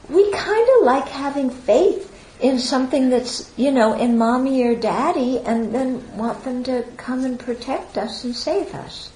[0.09, 2.09] We kind of like having faith
[2.41, 7.25] in something that's, you know, in mommy or daddy and then want them to come
[7.25, 9.11] and protect us and save us.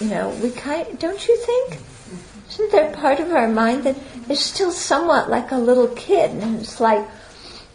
[0.00, 1.80] You know, we kind don't you think?
[2.48, 3.96] Isn't there part of our mind that
[4.28, 7.06] is still somewhat like a little kid and it's like,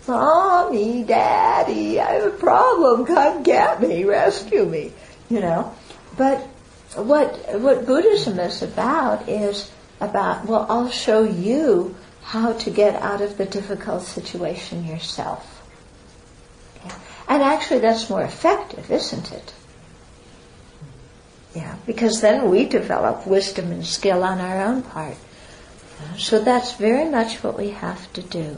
[0.07, 4.91] Mommy, Daddy, I have a problem, come get me, rescue me,
[5.29, 5.73] you know.
[6.17, 6.39] But
[6.95, 9.69] what what Buddhism is about is
[9.99, 15.61] about, well, I'll show you how to get out of the difficult situation yourself.
[16.77, 16.95] Okay?
[17.27, 19.53] And actually, that's more effective, isn't it?
[21.53, 25.17] Yeah, because then we develop wisdom and skill on our own part.
[26.17, 28.57] So that's very much what we have to do.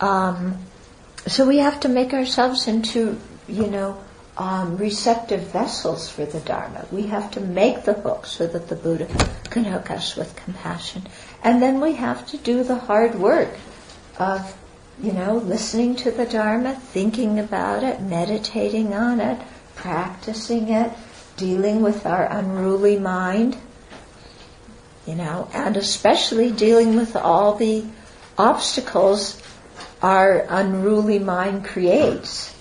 [0.00, 0.58] Um,
[1.26, 3.18] so we have to make ourselves into,
[3.48, 3.96] you know,
[4.36, 6.86] um, receptive vessels for the Dharma.
[6.90, 9.06] We have to make the hook so that the Buddha
[9.50, 11.06] can hook us with compassion.
[11.42, 13.50] And then we have to do the hard work
[14.18, 14.56] of,
[15.00, 19.40] you know, listening to the Dharma, thinking about it, meditating on it,
[19.76, 20.92] practicing it,
[21.36, 23.56] dealing with our unruly mind,
[25.06, 27.84] you know, and especially dealing with all the
[28.38, 29.40] obstacles
[30.02, 32.52] our unruly mind creates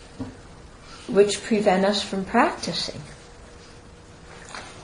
[1.08, 3.02] which prevent us from practicing.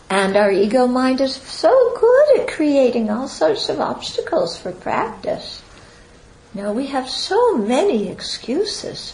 [0.09, 5.61] And our ego mind is so good at creating all sorts of obstacles for practice.
[6.53, 9.13] Now we have so many excuses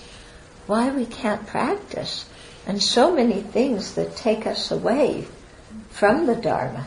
[0.67, 2.25] why we can't practice
[2.65, 5.27] and so many things that take us away
[5.89, 6.85] from the Dharma.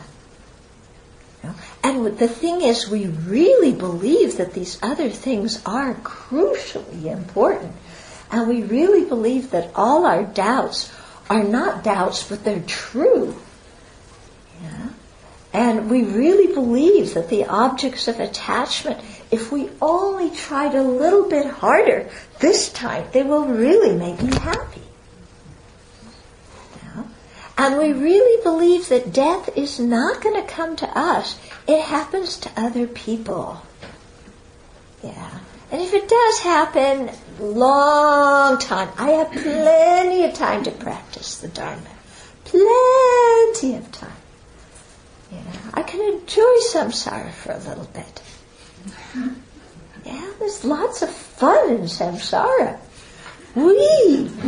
[1.83, 7.73] And the thing is, we really believe that these other things are crucially important.
[8.31, 10.91] And we really believe that all our doubts
[11.29, 13.35] are not doubts, but they're true.
[14.61, 14.89] Yeah?
[15.53, 18.99] And we really believe that the objects of attachment,
[19.31, 22.09] if we only tried a little bit harder
[22.39, 24.81] this time, they will really make me happy.
[27.59, 27.67] Yeah?
[27.67, 31.39] And we really believe that death is not going to come to us.
[31.67, 33.61] It happens to other people.
[35.03, 35.39] Yeah.
[35.71, 38.89] And if it does happen, long time.
[38.97, 41.81] I have plenty of time to practice the Dharma.
[42.45, 44.11] Plenty of time.
[45.31, 45.37] Know,
[45.75, 48.21] I can enjoy samsara for a little bit.
[50.05, 52.79] Yeah, there's lots of fun in samsara.
[53.55, 53.63] We.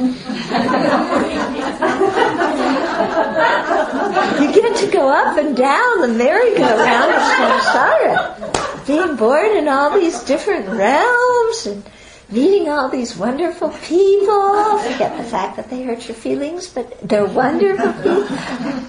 [4.40, 10.00] you get to go up and down the merry-go-round of samsara, being born in all
[10.00, 11.84] these different realms and
[12.30, 14.78] meeting all these wonderful people.
[14.80, 18.38] Forget the fact that they hurt your feelings, but they're wonderful people.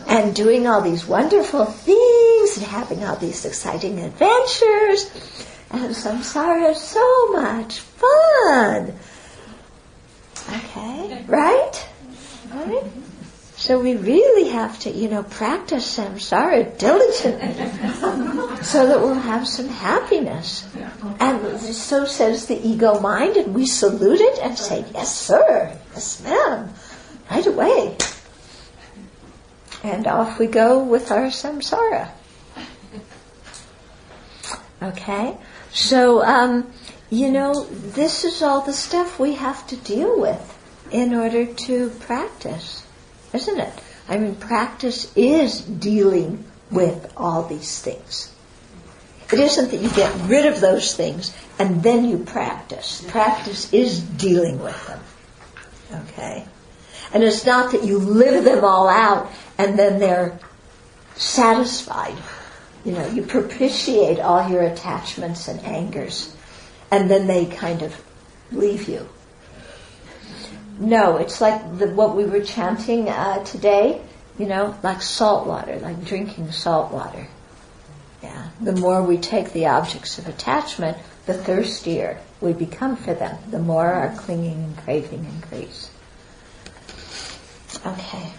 [0.09, 5.11] And doing all these wonderful things and having all these exciting adventures.
[5.71, 8.95] And samsara is so much fun.
[10.49, 11.89] Okay, right?
[12.51, 12.85] Right?
[13.57, 17.55] So we really have to, you know, practice samsara diligently
[18.65, 20.67] so that we'll have some happiness.
[21.21, 26.25] And so says the ego mind, and we salute it and say, yes, sir, yes,
[26.25, 26.75] ma'am,
[27.31, 27.97] right away.
[29.85, 32.11] And off we go with our samsara.
[34.83, 35.37] Okay?
[35.73, 36.73] So, um,
[37.13, 40.59] you know, this is all the stuff we have to deal with
[40.91, 42.83] in order to practice
[43.33, 43.73] isn't it?
[44.09, 48.35] I mean, practice is dealing with all these things.
[49.33, 53.03] It isn't that you get rid of those things and then you practice.
[53.09, 55.01] Practice is dealing with them.
[55.93, 56.45] Okay?
[57.15, 60.39] And it's not that you live them all out and then they're
[61.17, 62.17] satisfied.
[62.85, 66.35] You know, you propitiate all your attachments and angers
[66.93, 67.99] and then they kind of
[68.53, 69.09] leave you.
[70.79, 74.01] No, it's like the, what we were chanting uh, today,
[74.39, 77.27] you know, like salt water, like drinking salt water.
[78.23, 78.51] Yeah.
[78.61, 83.59] The more we take the objects of attachment, the thirstier we become for them, the
[83.59, 85.91] more our clinging and craving increase.
[87.87, 88.33] Okay.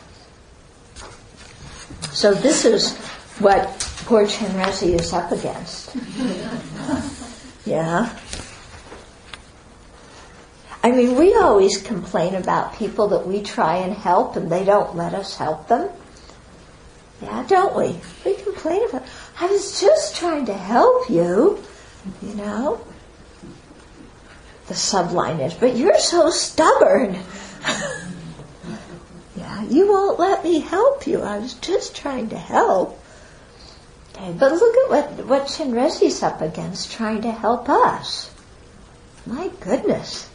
[2.11, 2.95] So this is
[3.39, 3.67] what
[4.05, 5.95] poor Chenrezig is up against.
[7.65, 8.17] yeah.
[10.83, 14.97] I mean, we always complain about people that we try and help and they don't
[14.97, 15.89] let us help them.
[17.21, 17.99] Yeah, don't we?
[18.25, 19.03] We complain about,
[19.39, 21.63] I was just trying to help you,
[22.21, 22.85] you know?
[24.67, 27.13] The subline is, but you're so stubborn.
[29.37, 31.21] yeah, you won't let me help you.
[31.21, 33.01] I was just trying to help.
[34.15, 38.33] Okay, but look at what, what Chenrezig's up against trying to help us.
[39.25, 40.29] My goodness.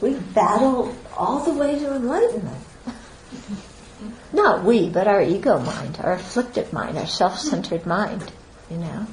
[0.00, 2.64] We battle all the way to enlightenment.
[4.32, 8.30] Not we, but our ego mind, our afflicted mind, our self-centered mind,
[8.70, 9.06] you know.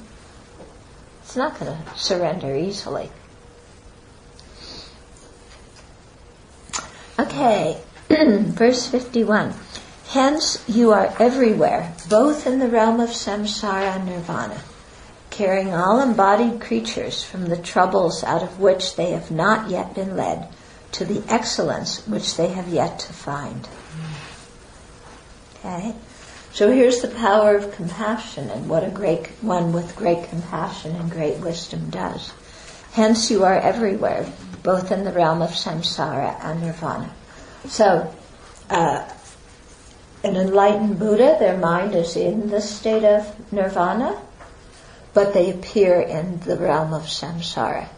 [1.22, 3.10] It's not going to surrender easily.
[7.18, 9.52] Okay, verse 51.
[10.08, 14.60] Hence, you are everywhere, both in the realm of samsara and nirvana,
[15.30, 20.16] carrying all embodied creatures from the troubles out of which they have not yet been
[20.16, 20.48] led
[20.92, 23.68] to the excellence which they have yet to find.
[25.58, 25.94] Okay?
[26.52, 31.10] So here's the power of compassion and what a great one with great compassion and
[31.10, 32.32] great wisdom does.
[32.92, 34.24] Hence you are everywhere,
[34.62, 37.12] both in the realm of samsara and nirvana.
[37.66, 38.14] So,
[38.70, 39.06] uh,
[40.26, 44.20] an enlightened Buddha, their mind is in the state of nirvana,
[45.14, 47.88] but they appear in the realm of samsara.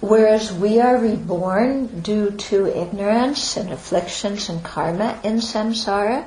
[0.00, 6.26] Whereas we are reborn due to ignorance and afflictions and karma in samsara,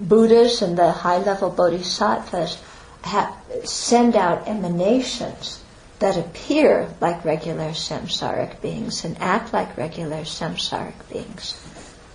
[0.00, 2.58] Buddhas and the high level bodhisattvas
[3.02, 3.32] have,
[3.64, 5.62] send out emanations
[6.00, 11.58] that appear like regular samsaric beings and act like regular samsaric beings.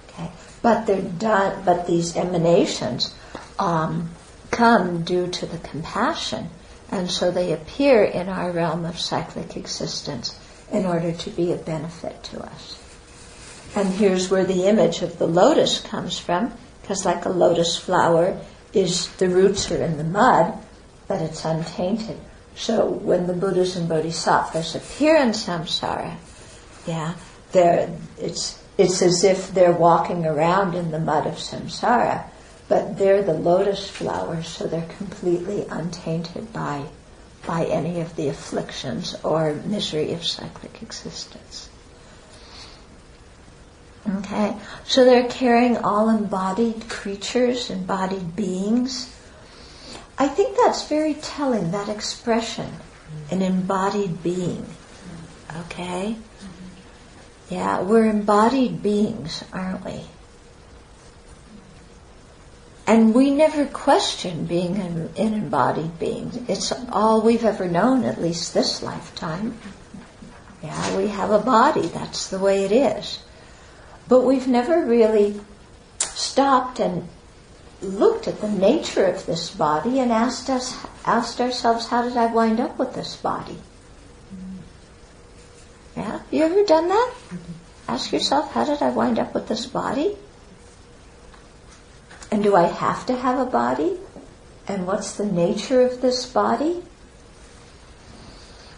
[0.09, 0.29] Okay,
[0.61, 1.63] but they're done.
[1.65, 3.13] But these emanations
[3.59, 4.09] um,
[4.51, 6.49] come due to the compassion,
[6.89, 10.37] and so they appear in our realm of cyclic existence
[10.71, 12.77] in order to be a benefit to us.
[13.75, 18.39] And here's where the image of the lotus comes from, because like a lotus flower
[18.73, 20.53] is the roots are in the mud,
[21.07, 22.17] but it's untainted.
[22.55, 26.15] So when the Buddhas and Bodhisattvas appear in samsara,
[26.85, 27.15] yeah,
[27.51, 32.23] they're, it's, it's as if they're walking around in the mud of samsara,
[32.67, 36.85] but they're the lotus flowers, so they're completely untainted by,
[37.45, 41.69] by any of the afflictions or misery of cyclic existence.
[44.17, 44.55] Okay,
[44.85, 49.15] so they're carrying all embodied creatures, embodied beings,
[50.21, 52.69] I think that's very telling, that expression,
[53.31, 54.67] an embodied being.
[55.61, 56.15] Okay?
[57.51, 60.05] Yeah, we're embodied beings, aren't we?
[62.87, 66.45] And we never question being an, an embodied being.
[66.47, 69.57] It's all we've ever known, at least this lifetime.
[70.63, 73.19] Yeah, we have a body, that's the way it is.
[74.07, 75.41] But we've never really
[75.99, 77.09] stopped and
[77.81, 82.27] looked at the nature of this body and asked us asked ourselves how did I
[82.27, 83.57] wind up with this body?
[86.31, 87.13] You ever done that?
[87.89, 90.15] Ask yourself how did I wind up with this body?
[92.31, 93.97] And do I have to have a body?
[94.65, 96.81] And what's the nature of this body?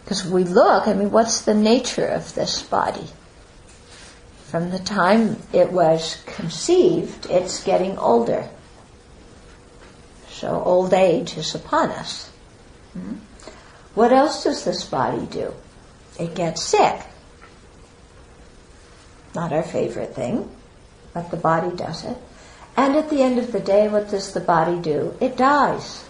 [0.02, 3.06] Because we look, I mean, what's the nature of this body?
[4.46, 8.48] From the time it was conceived, it's getting older.
[10.28, 12.30] So old age is upon us.
[12.92, 13.14] Hmm?
[13.94, 15.54] What else does this body do?
[16.18, 17.00] It gets sick.
[19.34, 20.48] Not our favorite thing,
[21.12, 22.16] but the body does it.
[22.76, 25.16] And at the end of the day, what does the body do?
[25.20, 26.04] It dies.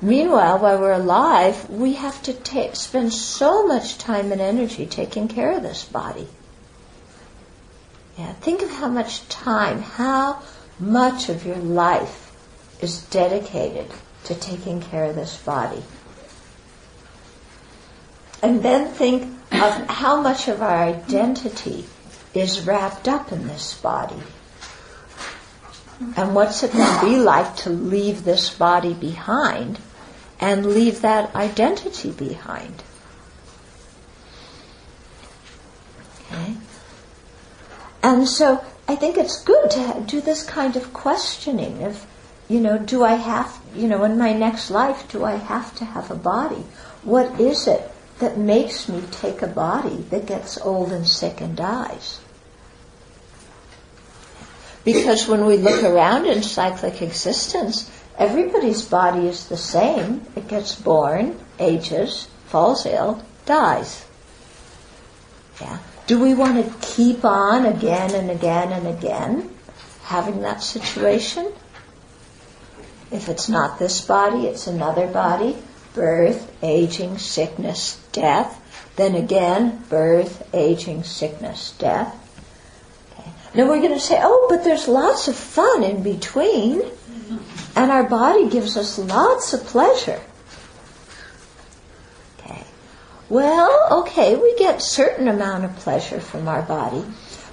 [0.00, 5.28] Meanwhile, while we're alive, we have to ta- spend so much time and energy taking
[5.28, 6.26] care of this body.
[8.18, 10.42] Yeah, think of how much time, how
[10.80, 12.32] much of your life
[12.80, 13.86] is dedicated
[14.24, 15.82] to taking care of this body.
[18.42, 21.84] And then think of how much of our identity
[22.34, 24.22] is wrapped up in this body.
[26.16, 29.78] And what's it going to be like to leave this body behind
[30.40, 32.82] and leave that identity behind?
[36.32, 36.54] Okay?
[38.02, 42.04] And so I think it's good to do this kind of questioning of,
[42.48, 45.84] you know, do I have, you know, in my next life, do I have to
[45.84, 46.64] have a body?
[47.04, 51.56] What is it that makes me take a body that gets old and sick and
[51.56, 52.20] dies?
[54.84, 60.22] Because when we look around in cyclic existence, everybody's body is the same.
[60.34, 64.04] It gets born, ages, falls ill, dies.
[65.60, 65.78] Yeah.
[66.06, 69.50] Do we want to keep on again and again and again
[70.02, 71.52] having that situation?
[73.12, 75.56] If it's not this body, it's another body.
[75.94, 78.58] Birth, aging, sickness, death.
[78.96, 82.14] Then again, birth, aging, sickness, death.
[83.18, 83.30] Okay.
[83.54, 86.82] Now we're going to say, oh, but there's lots of fun in between.
[87.74, 90.20] And our body gives us lots of pleasure.
[92.38, 92.64] Okay.
[93.28, 97.02] Well, okay, we get certain amount of pleasure from our body,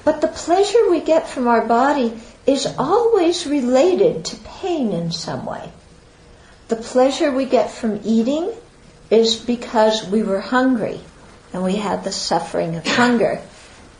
[0.04, 5.46] but the pleasure we get from our body is always related to pain in some
[5.46, 5.72] way.
[6.70, 8.52] The pleasure we get from eating
[9.10, 11.02] is because we were hungry
[11.52, 13.42] and we had the suffering of hunger,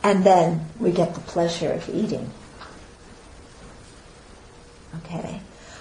[0.04, 2.30] and then we get the pleasure of eating.
[4.98, 5.40] Okay?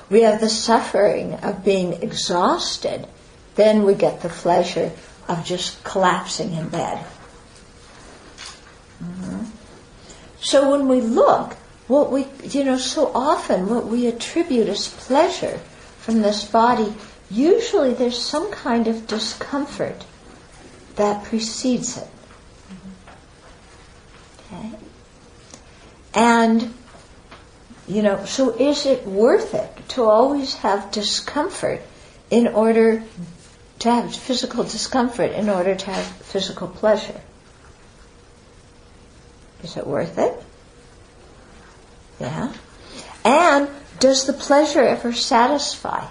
[0.09, 3.07] We have the suffering of being exhausted.
[3.53, 4.91] Then we get the pleasure
[5.27, 7.05] of just collapsing in bed.
[9.03, 9.43] Mm-hmm.
[10.41, 11.53] So when we look,
[11.87, 15.59] what we, you know, so often what we attribute as pleasure
[16.09, 16.91] from this body,
[17.29, 20.03] usually there's some kind of discomfort
[20.95, 22.07] that precedes it.
[24.39, 24.71] Okay?
[26.15, 26.73] And,
[27.87, 31.81] you know, so is it worth it to always have discomfort
[32.31, 33.03] in order
[33.79, 37.21] to have physical discomfort in order to have physical pleasure?
[39.61, 40.33] Is it worth it?
[42.19, 42.51] Yeah.
[43.23, 43.69] And
[43.99, 46.05] does the pleasure ever satisfy?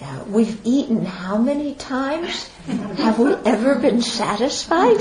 [0.00, 0.22] Yeah.
[0.24, 2.48] We've eaten how many times?
[2.66, 5.00] Have we ever been satisfied?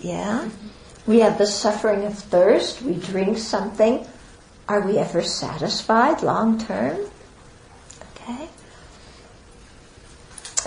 [0.00, 0.48] Yeah.
[1.06, 2.82] We have the suffering of thirst.
[2.82, 4.06] We drink something.
[4.68, 6.98] Are we ever satisfied long term?
[8.16, 8.48] Okay.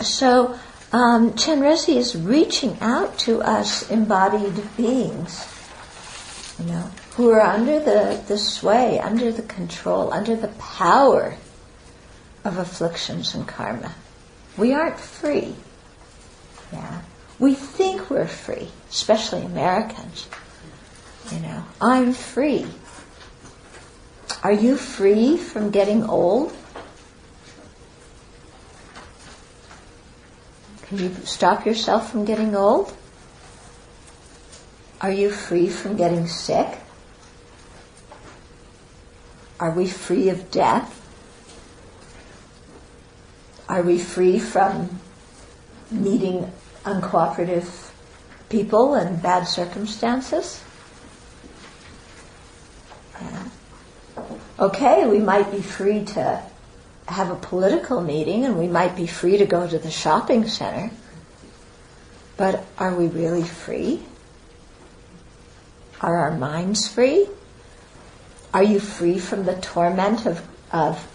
[0.02, 0.58] So,
[0.92, 5.46] um, Chenrezig is reaching out to us embodied beings,
[6.60, 11.36] you know, who are under the, the sway, under the control, under the power
[12.44, 13.94] of afflictions and karma.
[14.58, 15.56] We aren't free.
[16.74, 17.02] Yeah.
[17.40, 20.28] We think we're free, especially Americans.
[21.32, 22.66] You know, I'm free.
[24.44, 26.56] Are you free from getting old?
[30.84, 32.96] Can you stop yourself from getting old?
[35.00, 36.68] Are you free from getting sick?
[39.60, 40.94] Are we free of death?
[43.70, 45.00] Are we free from
[45.92, 46.52] meeting
[46.84, 47.92] uncooperative
[48.50, 50.64] people and bad circumstances?
[53.22, 53.50] Yeah.
[54.60, 56.42] Okay, we might be free to
[57.08, 60.90] have a political meeting and we might be free to go to the shopping center,
[62.36, 64.04] but are we really free?
[66.02, 67.28] Are our minds free?
[68.54, 71.06] Are you free from the torment of, of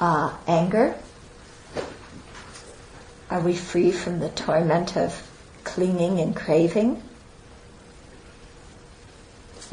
[0.00, 0.94] uh, anger?
[3.30, 5.28] Are we free from the torment of
[5.64, 7.02] clinging and craving?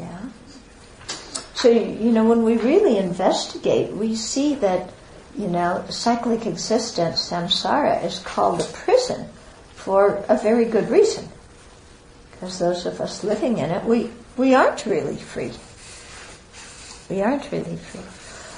[0.00, 0.20] Yeah.
[1.54, 4.90] So, you know, when we really investigate, we see that,
[5.36, 9.28] you know, cyclic existence, samsara, is called a prison
[9.74, 11.28] for a very good reason.
[12.32, 15.52] Because those of us living in it, we, we aren't really free.
[17.10, 18.00] We aren't really free.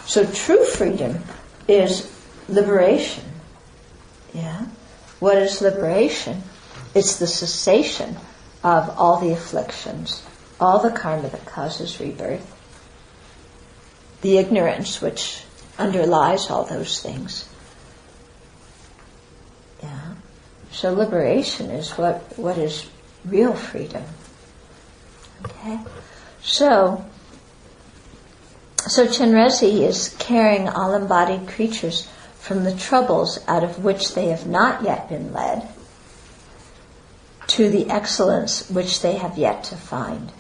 [0.07, 1.19] So true freedom
[1.67, 2.11] is
[2.49, 3.25] liberation.
[4.33, 4.67] Yeah?
[5.21, 6.43] What is liberation?
[6.95, 8.17] It's the cessation
[8.63, 10.23] of all the afflictions,
[10.61, 12.51] all the karma that causes rebirth,
[14.23, 15.43] the ignorance which
[15.79, 17.49] underlies all those things.
[19.83, 20.15] Yeah.
[20.73, 22.89] So liberation is what, what is
[23.25, 24.05] real freedom.
[25.45, 25.79] Okay?
[26.43, 27.05] So,
[28.87, 34.47] so Chenrezig is carrying all embodied creatures from the troubles out of which they have
[34.47, 35.69] not yet been led
[37.47, 40.33] to the excellence which they have yet to find.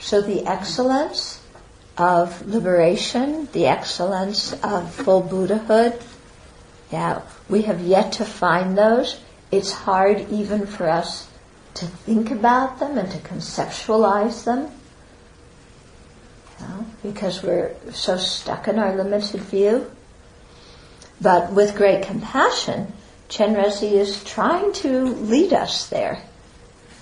[0.00, 1.40] So the excellence
[1.96, 6.02] of liberation, the excellence of full Buddhahood,
[6.90, 9.20] yeah, we have yet to find those.
[9.50, 11.28] It's hard even for us
[11.74, 14.70] to think about them and to conceptualize them.
[17.02, 19.90] because we're so stuck in our limited view.
[21.20, 22.92] But with great compassion,
[23.28, 26.22] Chenrezig is trying to lead us there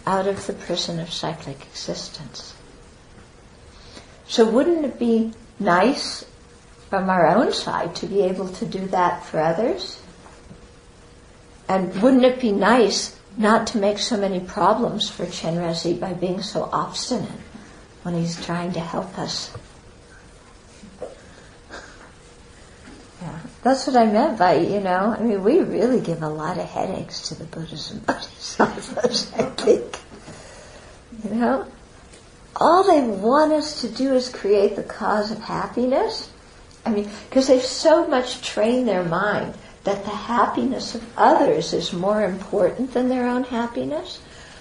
[0.07, 2.55] out of the prison of cyclic existence.
[4.27, 6.25] So wouldn't it be nice
[6.89, 10.01] from our own side to be able to do that for others?
[11.69, 16.43] And wouldn't it be nice not to make so many problems for Chenrezig by being
[16.43, 17.31] so obstinate
[18.03, 19.53] when he's trying to help us?
[23.23, 26.59] Yeah, that's what I meant by, you know, I mean, we really give a lot
[26.59, 29.99] of headaches to the Buddhas and Bodhisattvas, I think.
[31.25, 31.67] You know?
[32.57, 36.31] All they want us to do is create the cause of happiness.
[36.85, 39.55] I mean, because they've so much trained their mind
[39.85, 44.21] that the happiness of others is more important than their own happiness.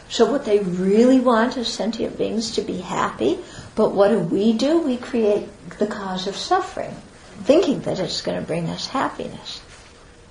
[0.10, 3.40] So what they really want is sentient beings to be happy,
[3.76, 4.80] but what do we do?
[4.80, 5.48] We create
[5.78, 6.96] the cause of suffering
[7.44, 9.62] thinking that it's going to bring us happiness.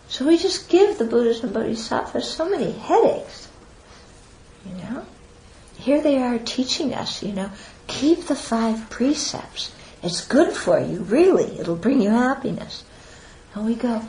[0.09, 3.49] So we just give the Buddhas and Bodhisattvas so many headaches.
[4.67, 5.07] You know?
[5.77, 7.51] Here they are teaching us, you know,
[7.87, 9.73] keep the five precepts.
[10.03, 11.59] It's good for you, really.
[11.59, 12.85] It'll bring you happiness.
[13.55, 14.03] And we go,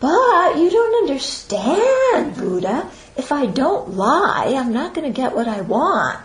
[0.00, 2.90] but you don't understand, Buddha.
[3.16, 6.18] If I don't lie, I'm not going to get what I want.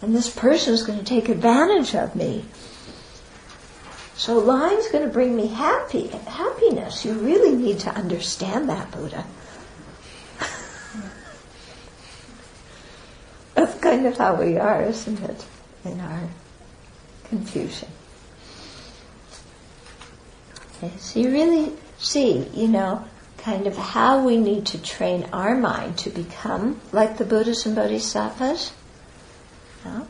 [0.00, 2.44] And this person is going to take advantage of me.
[4.16, 7.04] So lying's going to bring me happy happiness.
[7.04, 9.24] You really need to understand that, Buddha.
[13.54, 15.44] That's kind of how we are, isn't it?
[15.84, 16.28] In our
[17.24, 17.88] confusion.
[20.76, 21.72] Okay, so you really
[22.04, 23.04] see, you know,
[23.38, 27.74] kind of how we need to train our mind to become like the Buddhas and
[27.74, 28.72] Bodhisattvas.
[29.84, 30.06] You know?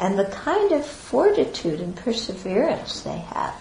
[0.00, 3.54] And the kind of fortitude and perseverance they have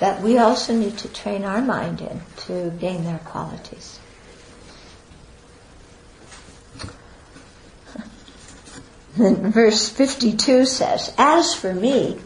[0.00, 4.00] that we also need to train our mind in to gain their qualities.
[9.16, 12.18] Verse 52 says, As for me,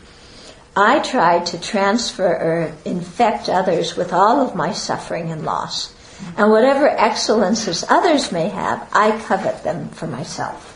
[0.76, 5.94] I tried to transfer or infect others with all of my suffering and loss.
[6.36, 10.72] And whatever excellences others may have, I covet them for myself.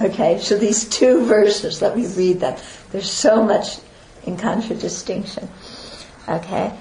[0.00, 2.58] Okay, so these two verses, let me read them.
[2.92, 3.78] There's so much
[4.24, 5.48] in contradistinction.
[6.28, 6.72] Okay,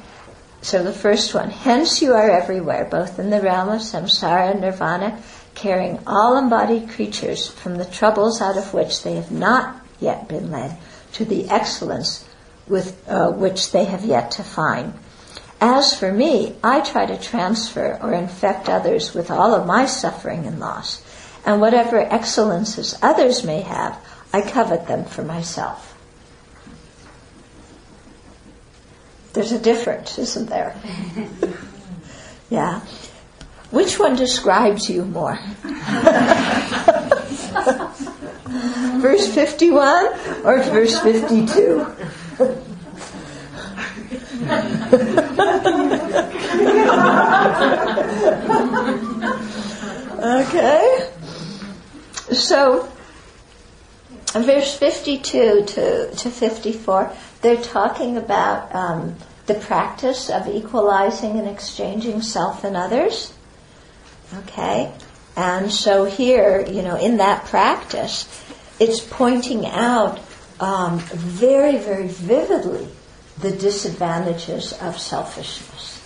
[0.62, 4.62] so the first one, hence you are everywhere, both in the realm of samsara and
[4.62, 5.22] nirvana,
[5.56, 10.52] carrying all embodied creatures from the troubles out of which they have not yet been
[10.52, 10.78] led
[11.14, 12.28] to the excellence
[12.68, 14.94] with uh, which they have yet to find.
[15.62, 20.46] As for me, I try to transfer or infect others with all of my suffering
[20.46, 21.04] and loss,
[21.46, 23.98] and whatever excellences others may have,
[24.32, 25.98] I covet them for myself.
[29.34, 30.76] There's a difference, isn't there?
[32.50, 32.82] yeah.
[33.72, 35.38] Which one describes you more?
[39.00, 40.08] verse 51
[40.44, 41.86] or verse 52?
[50.20, 51.12] okay.
[52.32, 52.90] So,
[54.34, 62.22] verse 52 to, to 54, they're talking about um, the practice of equalizing and exchanging
[62.24, 63.34] self and others.
[64.34, 64.92] Okay?
[65.40, 68.28] And so here, you know, in that practice,
[68.78, 70.20] it's pointing out
[70.60, 72.90] um, very, very vividly
[73.40, 76.02] the disadvantages of selfishness,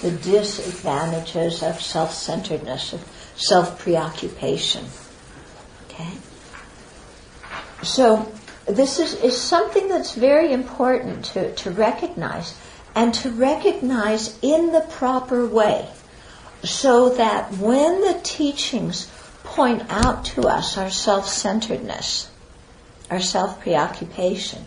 [0.00, 3.04] the disadvantages of self centeredness, of
[3.36, 4.86] self preoccupation.
[5.84, 6.14] Okay?
[7.82, 8.32] So,
[8.64, 12.56] this is, is something that's very important to, to recognize
[12.94, 15.90] and to recognize in the proper way
[16.62, 19.10] so that when the teachings
[19.44, 22.30] point out to us our self-centeredness,
[23.10, 24.64] our self-preoccupation,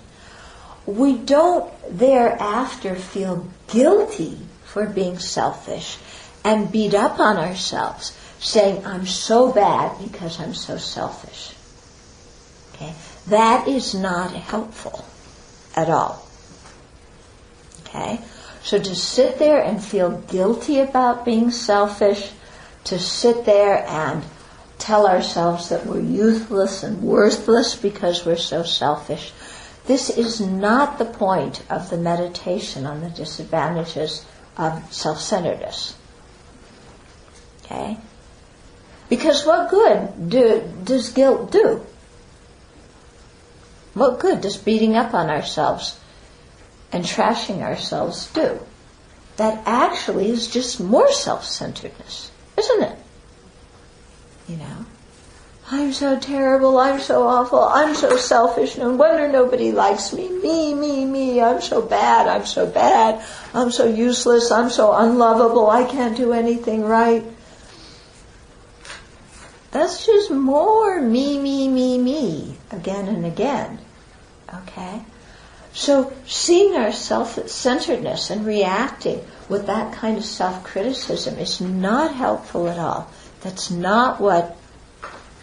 [0.85, 5.97] we don't thereafter feel guilty for being selfish
[6.43, 11.53] and beat up on ourselves, saying, I'm so bad because I'm so selfish.
[12.73, 12.93] Okay?
[13.27, 15.05] That is not helpful
[15.75, 16.25] at all.
[17.85, 18.19] Okay?
[18.63, 22.31] So to sit there and feel guilty about being selfish,
[22.85, 24.23] to sit there and
[24.77, 29.31] tell ourselves that we're useless and worthless because we're so selfish,
[29.85, 34.25] this is not the point of the meditation on the disadvantages
[34.57, 35.95] of self-centeredness.
[37.63, 37.97] Okay?
[39.09, 41.85] Because what good do, does guilt do?
[43.93, 45.99] What good does beating up on ourselves
[46.91, 48.59] and trashing ourselves do.
[49.37, 52.97] That actually is just more self-centeredness, isn't it?
[54.47, 54.85] You know?
[55.73, 60.27] I'm so terrible, I'm so awful, I'm so selfish, no wonder nobody likes me.
[60.27, 63.23] Me, me, me, I'm so bad, I'm so bad,
[63.53, 67.23] I'm so useless, I'm so unlovable, I can't do anything right.
[69.71, 73.79] That's just more me, me, me, me, again and again.
[74.53, 75.01] Okay?
[75.73, 82.77] So seeing our self-centeredness and reacting with that kind of self-criticism is not helpful at
[82.77, 83.09] all.
[83.41, 84.57] That's not what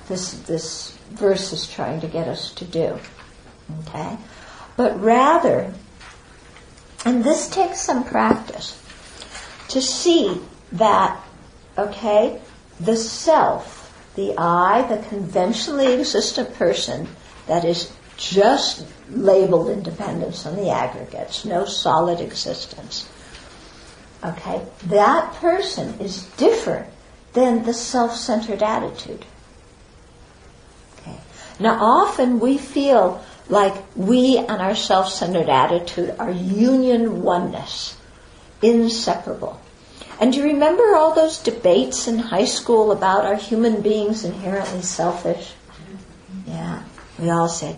[0.09, 2.99] this, this verse is trying to get us to do.
[3.81, 4.17] Okay?
[4.77, 5.73] But rather,
[7.05, 8.83] and this takes some practice,
[9.69, 10.41] to see
[10.73, 11.21] that,
[11.77, 12.41] okay,
[12.81, 17.09] the self, the I, the conventionally existent person
[17.47, 23.09] that is just labeled independence on the aggregates, no solid existence.
[24.23, 26.89] Okay, that person is different
[27.33, 29.25] than the self-centered attitude.
[30.99, 31.17] Okay.
[31.61, 37.97] Now often we feel like we and our self-centered attitude are union oneness,
[38.61, 39.61] inseparable.
[40.21, 44.83] And do you remember all those debates in high school about are human beings inherently
[44.83, 45.53] selfish?
[46.45, 46.83] Yeah,
[47.21, 47.77] we all said,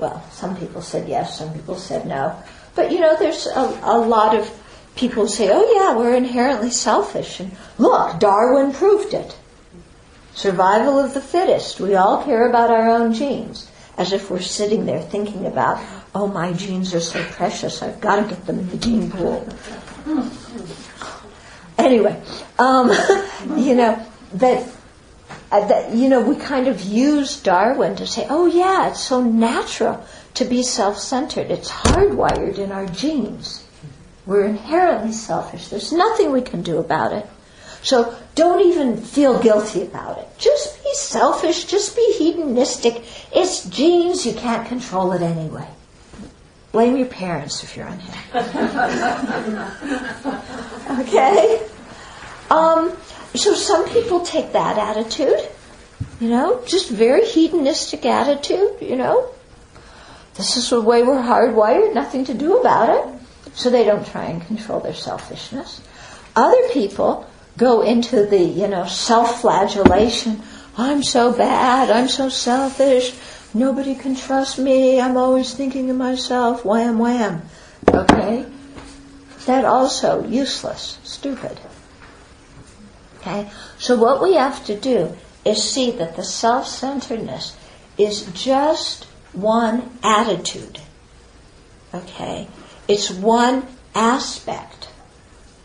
[0.00, 2.36] well, some people said yes, some people said no.
[2.74, 4.50] But you know, there's a, a lot of
[4.96, 7.40] people say, oh yeah, we're inherently selfish.
[7.40, 9.36] And look, Darwin proved it.
[10.34, 11.80] Survival of the fittest.
[11.80, 13.70] We all care about our own genes.
[13.96, 15.82] As if we're sitting there thinking about,
[16.14, 19.46] oh, my genes are so precious, I've got to get them in the gene pool.
[21.76, 22.22] Anyway,
[22.58, 22.90] um,
[23.56, 24.66] you know, that,
[25.50, 29.22] uh, that, you know, we kind of use Darwin to say, oh yeah, it's so
[29.22, 31.50] natural to be self-centered.
[31.50, 33.64] It's hardwired in our genes.
[34.26, 35.68] We're inherently selfish.
[35.68, 37.26] There's nothing we can do about it.
[37.82, 40.28] So don't even feel guilty about it.
[40.38, 41.64] Just be selfish.
[41.64, 43.02] Just be hedonistic.
[43.32, 44.26] It's genes.
[44.26, 45.66] You can't control it anyway.
[46.72, 48.38] Blame your parents if you're unhappy.
[51.02, 51.66] okay?
[52.50, 52.96] Um,
[53.34, 55.48] so some people take that attitude,
[56.20, 59.30] you know, just very hedonistic attitude, you know.
[60.34, 63.20] This is the way we're hardwired, nothing to do about it.
[63.54, 65.80] So they don't try and control their selfishness.
[66.36, 70.42] Other people go into the, you know, self-flagellation.
[70.78, 71.90] I'm so bad.
[71.90, 73.14] I'm so selfish.
[73.52, 75.00] Nobody can trust me.
[75.00, 76.64] I'm always thinking of myself.
[76.64, 77.42] Wham, wham.
[77.88, 78.46] Okay?
[79.46, 81.58] That also useless, stupid.
[83.20, 83.50] Okay?
[83.78, 87.56] So what we have to do is see that the self-centeredness
[87.98, 90.80] is just one attitude.
[91.94, 92.48] Okay?
[92.88, 94.88] It's one aspect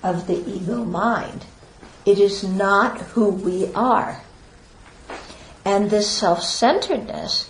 [0.03, 1.45] of the ego mind.
[2.05, 4.21] It is not who we are.
[5.63, 7.49] And this self-centeredness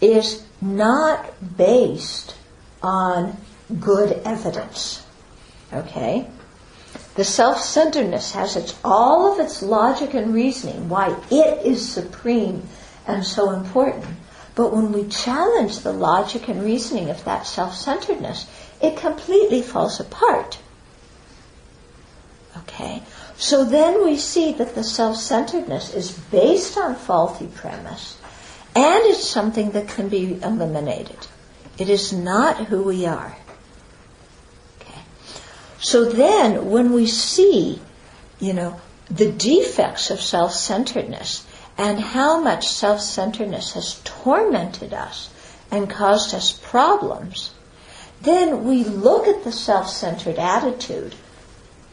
[0.00, 2.34] is not based
[2.82, 3.36] on
[3.80, 5.04] good evidence.
[5.72, 6.28] Okay?
[7.16, 12.68] The self-centeredness has its, all of its logic and reasoning, why it is supreme
[13.06, 14.04] and so important.
[14.54, 18.46] But when we challenge the logic and reasoning of that self-centeredness,
[18.82, 20.58] it completely falls apart.
[22.58, 23.02] Okay?
[23.36, 28.16] So then we see that the self-centeredness is based on faulty premise
[28.74, 31.26] and it's something that can be eliminated.
[31.78, 33.36] It is not who we are.
[35.78, 37.80] So then when we see,
[38.38, 41.46] you know, the defects of self-centeredness
[41.78, 45.30] and how much self-centeredness has tormented us
[45.70, 47.52] and caused us problems,
[48.22, 51.14] then we look at the self-centered attitude,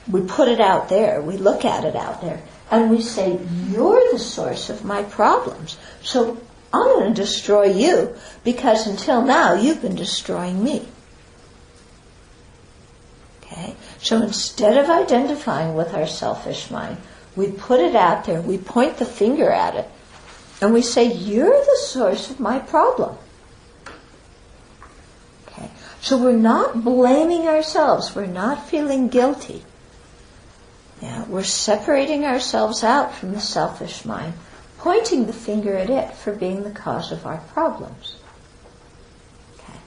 [0.09, 4.11] we put it out there, we look at it out there, and we say, you're
[4.11, 5.77] the source of my problems.
[6.01, 6.41] So
[6.73, 10.87] I'm going to destroy you because until now you've been destroying me.
[13.53, 13.75] Okay?
[13.99, 16.97] So instead of identifying with our selfish mind,
[17.35, 19.89] we put it out there, we point the finger at it,
[20.61, 23.15] and we say, You're the source of my problem.
[25.47, 25.69] Okay?
[26.01, 29.63] So we're not blaming ourselves, we're not feeling guilty.
[31.01, 34.33] Yeah, we're separating ourselves out from the selfish mind
[34.83, 38.17] pointing the finger at it for being the cause of our problems.
[39.55, 39.79] Okay.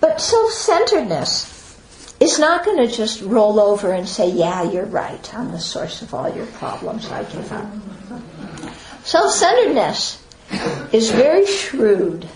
[0.00, 1.57] But self-centeredness
[2.20, 6.02] is not going to just roll over and say, yeah, you're right, I'm the source
[6.02, 7.66] of all your problems, I give up.
[9.04, 10.22] Self-centeredness
[10.92, 12.28] is very shrewd.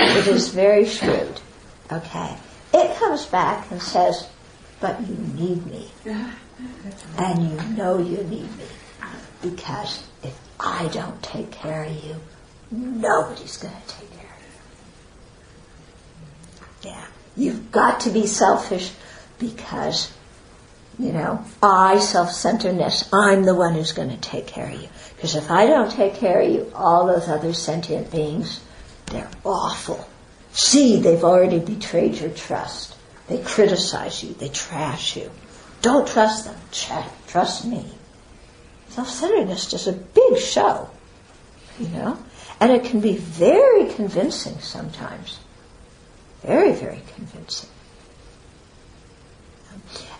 [0.00, 1.40] It is very shrewd.
[1.90, 2.36] Okay.
[2.74, 4.28] It comes back and says,
[4.80, 5.90] but you need me.
[7.16, 8.64] And you know you need me.
[9.40, 12.16] Because if I don't take care of you,
[12.70, 14.42] nobody's going to take care of
[16.82, 16.90] you.
[16.90, 17.06] Yeah.
[17.36, 18.92] You've got to be selfish
[19.42, 20.12] because,
[20.98, 24.88] you know, I, self-centeredness, I'm the one who's going to take care of you.
[25.16, 28.60] Because if I don't take care of you, all those other sentient beings,
[29.06, 30.08] they're awful.
[30.52, 32.96] See, they've already betrayed your trust.
[33.26, 34.34] They criticize you.
[34.34, 35.30] They trash you.
[35.80, 36.56] Don't trust them.
[37.26, 37.84] Trust me.
[38.90, 40.88] Self-centeredness is a big show,
[41.80, 42.18] you know,
[42.60, 45.40] and it can be very convincing sometimes.
[46.42, 47.70] Very, very convincing.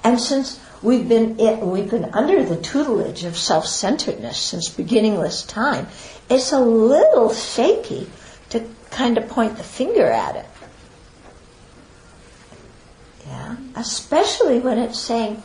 [0.05, 1.37] And since we've been
[1.71, 5.87] we've been under the tutelage of self-centeredness since beginningless time,
[6.29, 8.09] it's a little shaky
[8.51, 10.47] to kind of point the finger at it.
[13.27, 15.43] Yeah, especially when it's saying,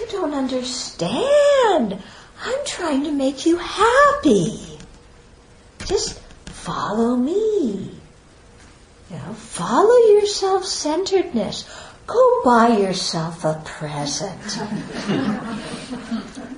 [0.00, 2.02] you don't understand.
[2.42, 4.78] I'm trying to make you happy.
[5.86, 7.90] Just follow me.
[9.10, 11.64] You know, follow your self-centeredness.
[12.06, 14.42] Go buy yourself a present.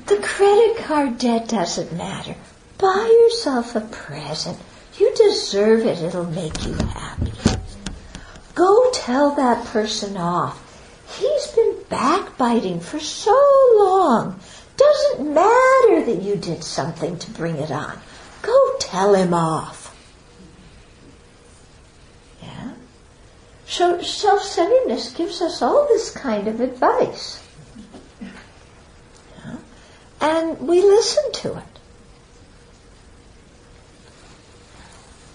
[0.07, 2.35] the credit card debt doesn't matter.
[2.79, 4.59] Buy yourself a present.
[4.99, 6.03] You deserve it.
[6.03, 7.33] It'll make you happy.
[8.55, 10.63] Go tell that person off.
[11.19, 13.39] He's been backbiting for so
[13.79, 14.41] long.
[14.77, 17.99] Doesn't matter that you did something to bring it on.
[18.43, 19.95] Go tell him off.
[22.43, 22.73] Yeah?
[23.67, 27.43] So self-centeredness gives us all this kind of advice.
[30.21, 31.79] And we listen to it.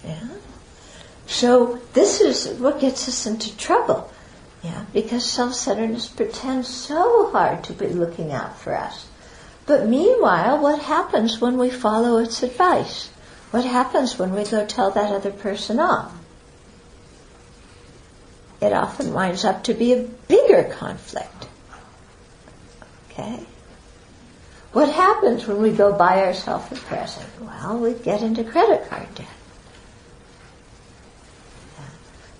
[0.05, 0.27] Yeah?
[1.27, 4.11] So this is what gets us into trouble.
[4.63, 9.07] Yeah, because self-centeredness pretends so hard to be looking out for us.
[9.65, 13.09] But meanwhile, what happens when we follow its advice?
[13.51, 16.13] What happens when we go tell that other person off?
[18.61, 21.47] It often winds up to be a bigger conflict.
[23.09, 23.39] Okay?
[24.71, 27.27] What happens when we go buy ourselves a present?
[27.41, 29.27] Well, we get into credit card debt.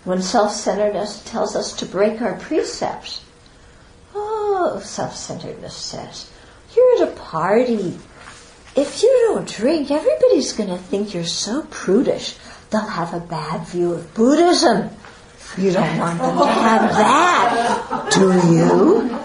[0.04, 3.24] When self-centeredness tells us to break our precepts,
[4.16, 6.32] oh, self-centeredness says,
[6.76, 8.00] you're at a party.
[8.76, 12.36] If you don't drink, everybody's going to think you're so prudish.
[12.70, 14.90] They'll have a bad view of Buddhism.
[15.58, 19.20] You don't want them to have that, do you?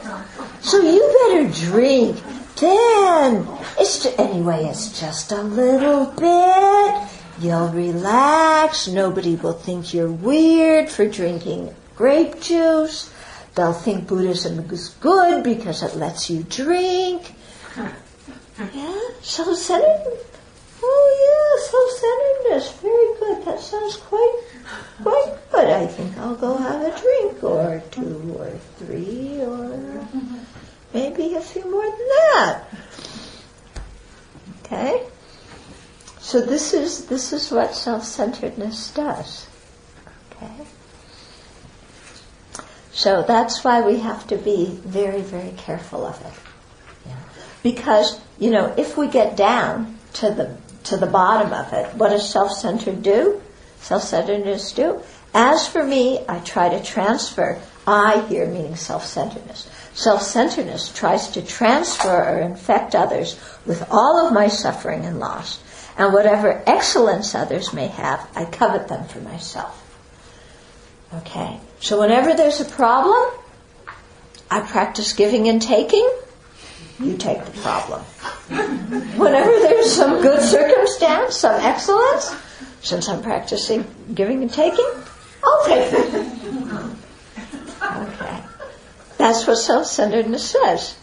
[0.60, 2.22] So you better drink.
[2.56, 3.46] Then,
[3.78, 7.10] it's just, anyway, it's just a little bit.
[7.38, 8.88] You'll relax.
[8.88, 13.12] Nobody will think you're weird for drinking grape juice.
[13.54, 17.34] They'll think Buddhism is good because it lets you drink.
[18.74, 20.18] Yeah, self-centered.
[20.82, 22.80] Oh yeah, self-centeredness.
[22.80, 23.44] Very good.
[23.46, 24.42] That sounds quite,
[25.02, 25.70] quite good.
[25.70, 30.06] I think I'll go have a drink or two or three or
[30.92, 32.64] maybe a few more than that.
[34.64, 35.02] Okay.
[36.18, 39.46] So this is this is what self-centeredness does.
[40.32, 40.66] Okay.
[42.92, 46.32] So that's why we have to be very, very careful of it.
[47.06, 47.16] Yeah.
[47.62, 50.56] Because, you know, if we get down to the
[50.86, 53.42] to the bottom of it, what does self-centered do?
[53.80, 55.02] Self-centeredness do?
[55.34, 59.70] As for me, I try to transfer I here meaning self-centeredness.
[59.94, 65.60] Self-centeredness tries to transfer or infect others with all of my suffering and loss
[65.96, 69.82] and whatever excellence others may have, I covet them for myself.
[71.14, 71.58] Okay?
[71.80, 73.30] So whenever there's a problem,
[74.50, 76.08] I practice giving and taking.
[76.98, 78.00] You take the problem.
[79.18, 82.34] Whenever there's some good circumstance, some excellence,
[82.80, 83.84] since I'm practicing
[84.14, 84.90] giving and taking,
[85.44, 86.32] I'll take it.
[87.82, 88.42] Okay.
[89.18, 90.96] That's what self-centeredness says.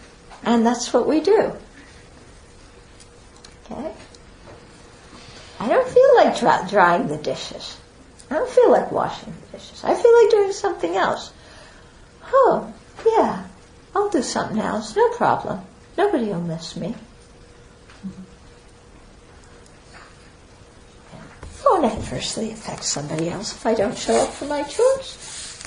[0.44, 1.54] And that's what we do.
[3.66, 3.91] Okay?
[5.60, 7.78] I don't feel like dry, drying the dishes.
[8.30, 9.84] I don't feel like washing the dishes.
[9.84, 11.32] I feel like doing something else.
[12.26, 12.74] Oh,
[13.06, 13.46] yeah,
[13.96, 14.96] I'll do something else.
[14.96, 15.62] No problem.
[15.98, 16.96] Nobody will miss me.
[21.66, 25.64] Won't adversely affect somebody else if I don't show up for my chores.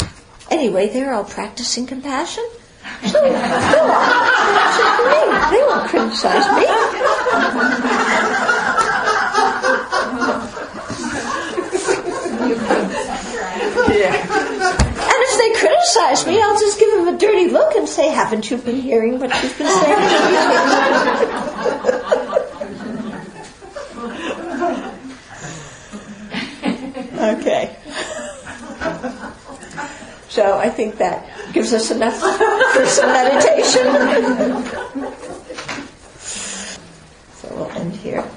[0.51, 2.45] Anyway, they're all practicing compassion.
[3.07, 3.31] So, they
[5.63, 6.67] won't criticize me.
[15.97, 19.19] criticize me, I'll just give him a dirty look and say, Haven't you been hearing
[19.19, 19.97] what you've been saying?
[27.37, 27.77] okay.
[30.29, 33.85] So I think that gives us enough for some meditation.
[37.33, 38.29] so we'll end here.